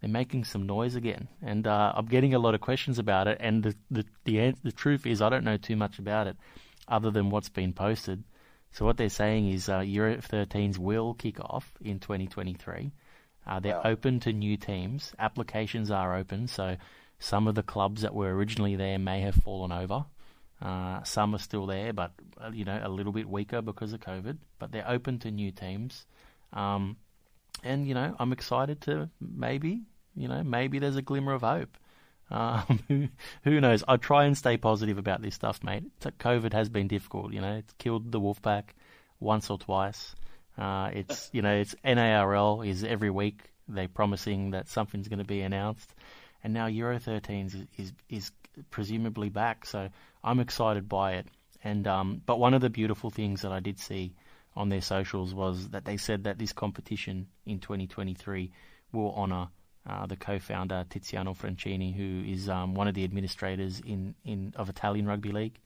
[0.00, 3.38] they're making some noise again, and uh, I'm getting a lot of questions about it.
[3.40, 6.36] And the the the, the truth is, I don't know too much about it,
[6.86, 8.22] other than what's been posted.
[8.70, 12.92] So what they're saying is uh, Euro 13s will kick off in 2023.
[13.46, 13.82] Uh, they're wow.
[13.84, 15.12] open to new teams.
[15.18, 16.76] Applications are open, so
[17.18, 20.06] some of the clubs that were originally there may have fallen over.
[20.60, 24.00] Uh, some are still there, but uh, you know a little bit weaker because of
[24.00, 24.38] COVID.
[24.58, 26.06] But they're open to new teams,
[26.52, 26.96] um,
[27.62, 29.82] and you know I'm excited to maybe
[30.16, 31.76] you know maybe there's a glimmer of hope.
[32.30, 33.10] Um,
[33.44, 33.84] who, knows?
[33.88, 35.84] I try and stay positive about this stuff, mate.
[36.00, 37.32] COVID has been difficult.
[37.32, 38.64] You know, it's killed the Wolfpack
[39.20, 40.14] once or twice.
[40.56, 45.24] Uh, it's you know it's NARL is every week they promising that something's going to
[45.24, 45.94] be announced,
[46.42, 48.32] and now Euro 13 is, is is
[48.70, 49.66] presumably back.
[49.66, 49.88] So
[50.22, 51.26] I'm excited by it.
[51.62, 54.14] And um, but one of the beautiful things that I did see
[54.54, 58.50] on their socials was that they said that this competition in 2023
[58.92, 59.48] will honour
[59.88, 64.68] uh, the co-founder Tiziano Francini, who is um, one of the administrators in, in of
[64.68, 65.58] Italian rugby league,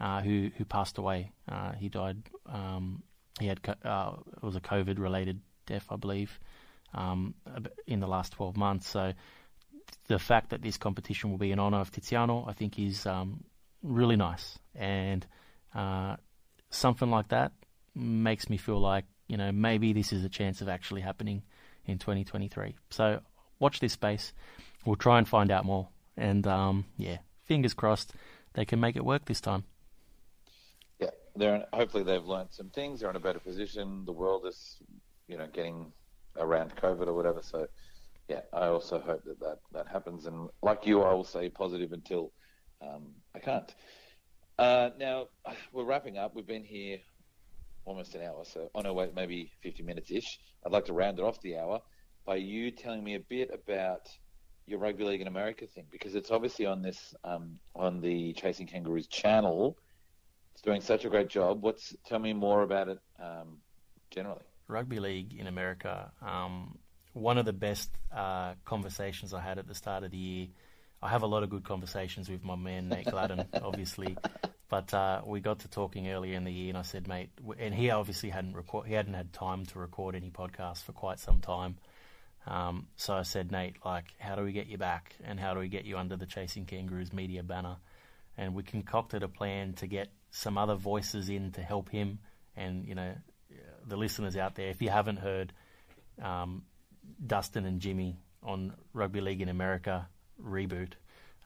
[0.00, 1.32] uh, who who passed away.
[1.48, 3.02] Uh, he died um,
[3.38, 6.38] he had uh, it was a COVID related death, I believe,
[6.94, 7.34] um,
[7.86, 8.88] in the last 12 months.
[8.88, 9.12] So
[10.08, 13.44] the fact that this competition will be in honour of Tiziano, I think, is um,
[13.82, 15.26] really nice, and
[15.74, 16.16] uh,
[16.70, 17.52] something like that
[17.94, 21.42] makes me feel like you know maybe this is a chance of actually happening
[21.86, 22.74] in 2023.
[22.90, 23.20] So
[23.58, 24.32] watch this space.
[24.84, 28.12] We'll try and find out more, and um, yeah, fingers crossed
[28.54, 29.64] they can make it work this time
[31.36, 33.00] they're hopefully they've learned some things.
[33.00, 34.04] They're in a better position.
[34.04, 34.76] The world is,
[35.28, 35.92] you know, getting
[36.38, 37.40] around COVID or whatever.
[37.42, 37.66] So,
[38.28, 40.26] yeah, I also hope that that, that happens.
[40.26, 42.32] And like you, I will say positive until
[42.82, 43.74] um, I can't.
[44.58, 45.26] Uh, now
[45.72, 46.34] we're wrapping up.
[46.34, 46.98] We've been here
[47.84, 50.38] almost an hour, so oh no, wait, maybe 50 minutes ish.
[50.64, 51.80] I'd like to round it off the hour
[52.24, 54.08] by you telling me a bit about
[54.66, 58.66] your rugby league in America thing because it's obviously on this um, on the Chasing
[58.66, 59.76] Kangaroos channel
[60.56, 61.62] it's doing such a great job.
[61.62, 63.58] What's tell me more about it um,
[64.10, 64.40] generally?
[64.68, 66.10] Rugby league in America.
[66.22, 66.78] Um,
[67.16, 70.48] one of the best uh, conversations I had at the start of the year.
[71.02, 74.18] I have a lot of good conversations with my man Nate Gladden, obviously,
[74.68, 77.74] but uh, we got to talking earlier in the year, and I said, mate, and
[77.74, 81.40] he obviously hadn't record, he hadn't had time to record any podcasts for quite some
[81.40, 81.76] time.
[82.46, 85.60] Um, so I said, Nate, like, how do we get you back, and how do
[85.60, 87.76] we get you under the Chasing Kangaroos media banner?
[88.36, 92.18] And we concocted a plan to get some other voices in to help him.
[92.56, 93.14] And you know,
[93.86, 95.54] the listeners out there, if you haven't heard
[96.22, 96.62] um,
[97.24, 100.08] Dustin and Jimmy on Rugby League in America
[100.42, 100.92] reboot,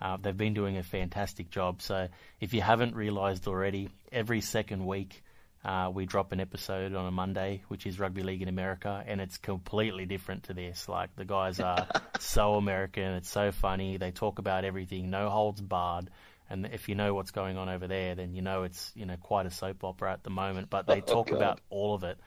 [0.00, 1.82] uh, they've been doing a fantastic job.
[1.82, 2.08] So
[2.40, 5.22] if you haven't realised already, every second week.
[5.62, 9.20] Uh, we drop an episode on a Monday, which is Rugby League in America, and
[9.20, 10.88] it's completely different to this.
[10.88, 11.86] Like the guys are
[12.18, 13.98] so American, it's so funny.
[13.98, 16.08] They talk about everything, no holds barred.
[16.48, 19.16] And if you know what's going on over there, then you know it's you know
[19.16, 20.70] quite a soap opera at the moment.
[20.70, 22.18] But they oh, talk about all of it,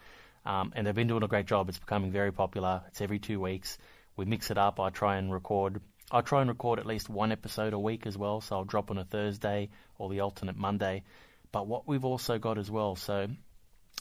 [0.46, 1.70] um, and they've been doing a great job.
[1.70, 2.82] It's becoming very popular.
[2.88, 3.78] It's every two weeks.
[4.16, 4.80] We mix it up.
[4.80, 5.82] I try and record.
[6.12, 8.42] I try and record at least one episode a week as well.
[8.42, 11.04] So I'll drop on a Thursday or the alternate Monday.
[11.52, 13.28] But what we've also got as well, so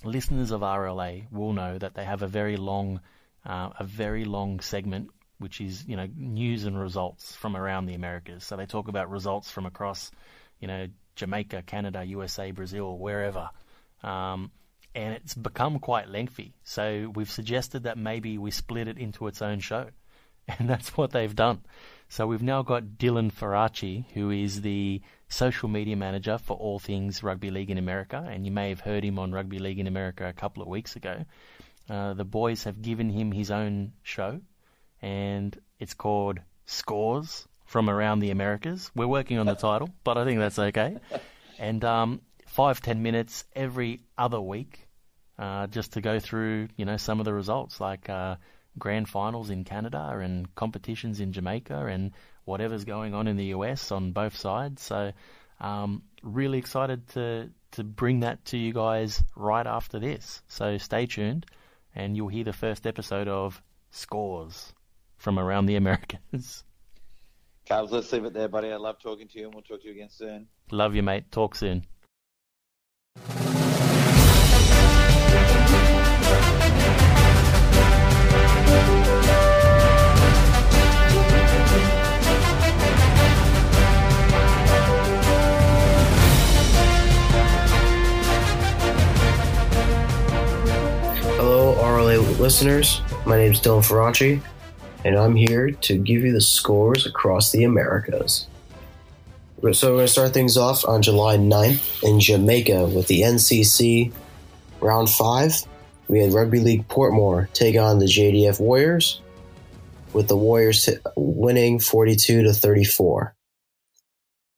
[0.05, 3.01] listeners of RLA will know that they have a very long,
[3.47, 5.11] uh, a very long segment
[5.43, 8.45] which is you know news and results from around the Americas.
[8.45, 10.11] So they talk about results from across,
[10.61, 10.87] you know,
[11.17, 13.51] Jamaica, Canada, USA, Brazil, wherever.
[14.03, 14.51] Um,
[14.95, 16.55] and it's become quite lengthy.
[16.65, 19.89] So we've suggested that maybe we split it into its own show,
[20.49, 21.63] and that's what they've done.
[22.09, 27.23] So we've now got Dylan Faraci, who is the social media manager for all things
[27.23, 30.29] rugby league in America, and you may have heard him on Rugby League in America
[30.29, 31.25] a couple of weeks ago.
[31.89, 34.41] Uh, the boys have given him his own show
[35.03, 38.91] and it's called Scores from Around the Americas.
[38.95, 40.97] We're working on the title, but I think that's okay.
[41.59, 42.21] And um,
[42.53, 44.87] five ten minutes every other week,
[45.39, 48.37] uh, just to go through you know some of the results like uh,
[48.79, 52.13] grand finals in Canada and competitions in Jamaica and
[52.45, 54.83] whatever's going on in the US on both sides.
[54.83, 55.13] So
[55.61, 60.43] um, really excited to to bring that to you guys right after this.
[60.47, 61.47] So stay tuned,
[61.95, 64.75] and you'll hear the first episode of Scores
[65.17, 66.65] from around the Americas.
[67.67, 68.71] Carlos, let's leave it there, buddy.
[68.71, 70.49] I love talking to you, and we'll talk to you again soon.
[70.71, 71.31] Love you, mate.
[71.31, 71.87] Talk soon.
[91.37, 93.03] Hello, RLA listeners.
[93.27, 94.41] My name is Dylan Ferracci.
[95.05, 98.47] and I'm here to give you the scores across the Americas.
[99.71, 104.13] So we're going to start things off on July 9th in Jamaica with the NCC
[104.81, 105.53] Round 5.
[106.09, 109.23] We had Rugby League Portmore take on the JDF Warriors,
[110.13, 113.37] with the Warriors winning 42 to 34.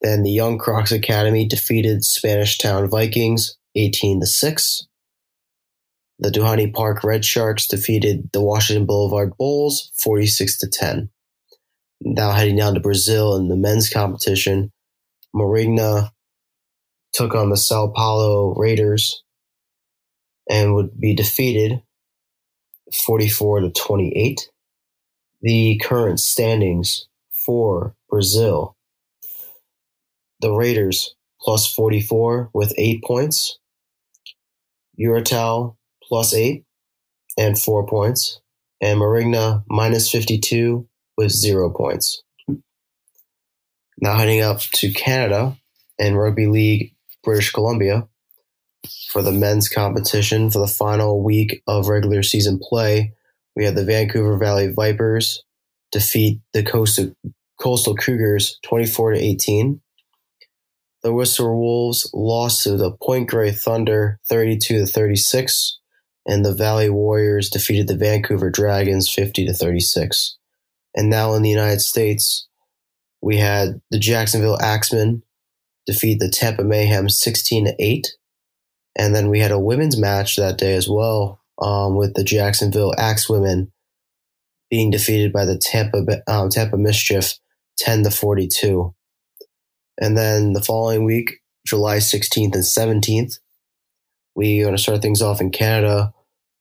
[0.00, 4.86] Then the Young Crocs Academy defeated Spanish Town Vikings 18 to 6.
[6.18, 11.10] The Duhaney Park Red Sharks defeated the Washington Boulevard Bulls 46 to 10.
[12.00, 14.72] Now heading down to Brazil in the men's competition,
[15.34, 16.10] Marigna
[17.12, 19.22] took on the Sao Paulo Raiders
[20.48, 21.82] and would be defeated
[23.06, 24.50] 44 to 28.
[25.42, 28.76] The current standings for Brazil
[30.44, 33.58] the Raiders plus 44 with 8 points,
[35.00, 36.64] Uratal plus 8
[37.38, 38.40] and 4 points,
[38.80, 42.22] and Marigna minus 52 with 0 points.
[44.00, 45.56] Now heading up to Canada
[45.98, 48.08] and Rugby League British Columbia
[49.10, 53.14] for the men's competition for the final week of regular season play.
[53.56, 55.44] We had the Vancouver Valley Vipers
[55.92, 57.14] defeat the Coastal,
[57.60, 59.80] Coastal Cougars 24 to 18.
[61.02, 65.78] The Whistler Wolves lost to the Point Grey Thunder 32 to 36,
[66.26, 70.36] and the Valley Warriors defeated the Vancouver Dragons 50 to 36.
[70.96, 72.48] And now in the United States,
[73.24, 75.22] we had the Jacksonville Axemen
[75.86, 78.06] defeat the Tampa Mayhem 16 to 8.
[78.96, 82.92] And then we had a women's match that day as well um, with the Jacksonville
[82.98, 83.70] Axewomen
[84.68, 87.38] being defeated by the Tampa um, Tampa Mischief
[87.78, 88.94] 10 to 42.
[89.98, 93.38] And then the following week, July 16th and 17th,
[94.34, 96.12] we're going to start things off in Canada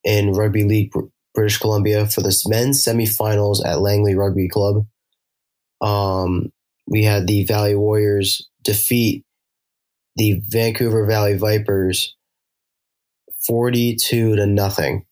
[0.05, 0.93] in Rugby League
[1.33, 4.85] British Columbia for the men's semifinals at Langley Rugby Club.
[5.83, 6.51] Um,
[6.87, 9.25] we had the Valley Warriors defeat
[10.15, 12.15] the Vancouver Valley Vipers
[13.45, 15.05] 42 to nothing.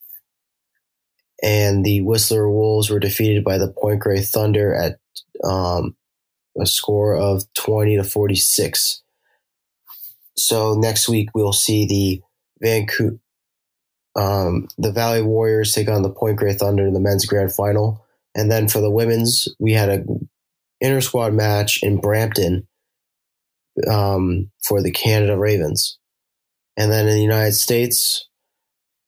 [1.42, 4.98] And the Whistler Wolves were defeated by the Point Grey Thunder at
[5.44, 5.96] um,
[6.60, 9.02] a score of 20 to 46.
[10.36, 12.22] So next week we'll see the
[12.60, 13.18] Vancouver,
[14.16, 18.06] um, the Valley Warriors take on the Point Grey Thunder in the men's grand final,
[18.34, 20.04] and then for the women's, we had a
[20.82, 22.66] inter squad match in Brampton
[23.88, 25.98] um, for the Canada Ravens,
[26.76, 28.28] and then in the United States,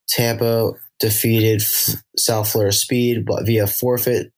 [0.08, 4.32] Tampa defeated F- South Florida Speed, via forfeit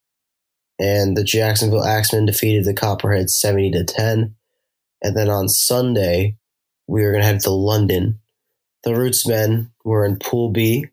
[0.78, 4.34] and the Jacksonville Axemen defeated the Copperheads 70 to 10.
[5.02, 6.36] And then on Sunday,
[6.86, 8.20] we were going to head to London.
[8.84, 10.86] The Rootsmen were in Pool B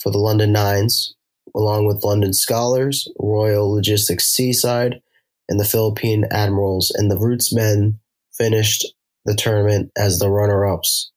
[0.00, 1.14] for the London Nines,
[1.54, 5.02] along with London Scholars, Royal Logistics Seaside,
[5.48, 6.90] and the Philippine Admirals.
[6.94, 7.98] And the Roots men
[8.32, 8.86] finished
[9.24, 11.10] the tournament as the runner ups.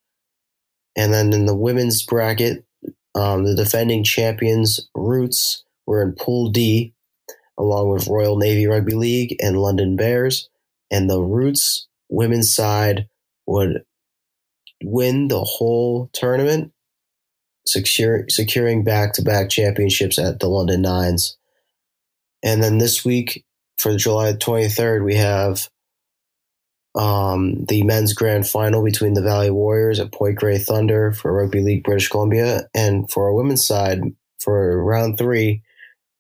[0.97, 2.65] And then in the women's bracket,
[3.15, 6.93] um, the defending champions, Roots, were in Pool D
[7.59, 10.49] along with Royal Navy Rugby League and London Bears,
[10.89, 13.07] and the Roots women's side
[13.45, 13.83] would
[14.81, 16.71] win the whole tournament,
[17.67, 21.37] secure, securing back to back championships at the London Nines.
[22.41, 23.43] And then this week,
[23.79, 25.69] for July 23rd, we have
[26.95, 31.61] um, the men's grand final between the Valley Warriors at Point Grey Thunder for Rugby
[31.61, 32.67] League British Columbia.
[32.73, 34.01] And for our women's side,
[34.39, 35.61] for round three,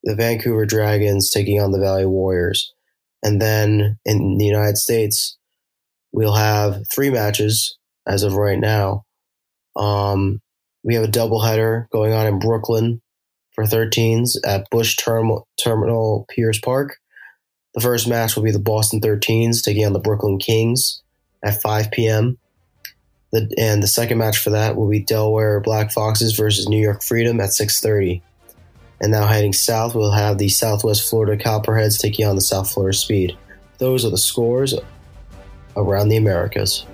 [0.03, 2.73] the Vancouver Dragons taking on the Valley Warriors.
[3.23, 5.37] And then in the United States,
[6.13, 9.03] we'll have three matches as of right now.
[9.75, 10.41] Um,
[10.83, 13.01] we have a doubleheader going on in Brooklyn
[13.53, 16.97] for 13s at Bush Term- Terminal Piers Park.
[17.73, 21.01] The first match will be the Boston 13s taking on the Brooklyn Kings
[21.43, 22.37] at 5 p.m.
[23.31, 27.03] The, and the second match for that will be Delaware Black Foxes versus New York
[27.03, 28.21] Freedom at 6:30.
[29.01, 32.97] And now heading south, we'll have the Southwest Florida Copperheads taking on the South Florida
[32.97, 33.37] Speed.
[33.77, 34.73] Those are the scores
[35.77, 36.85] around the Americas.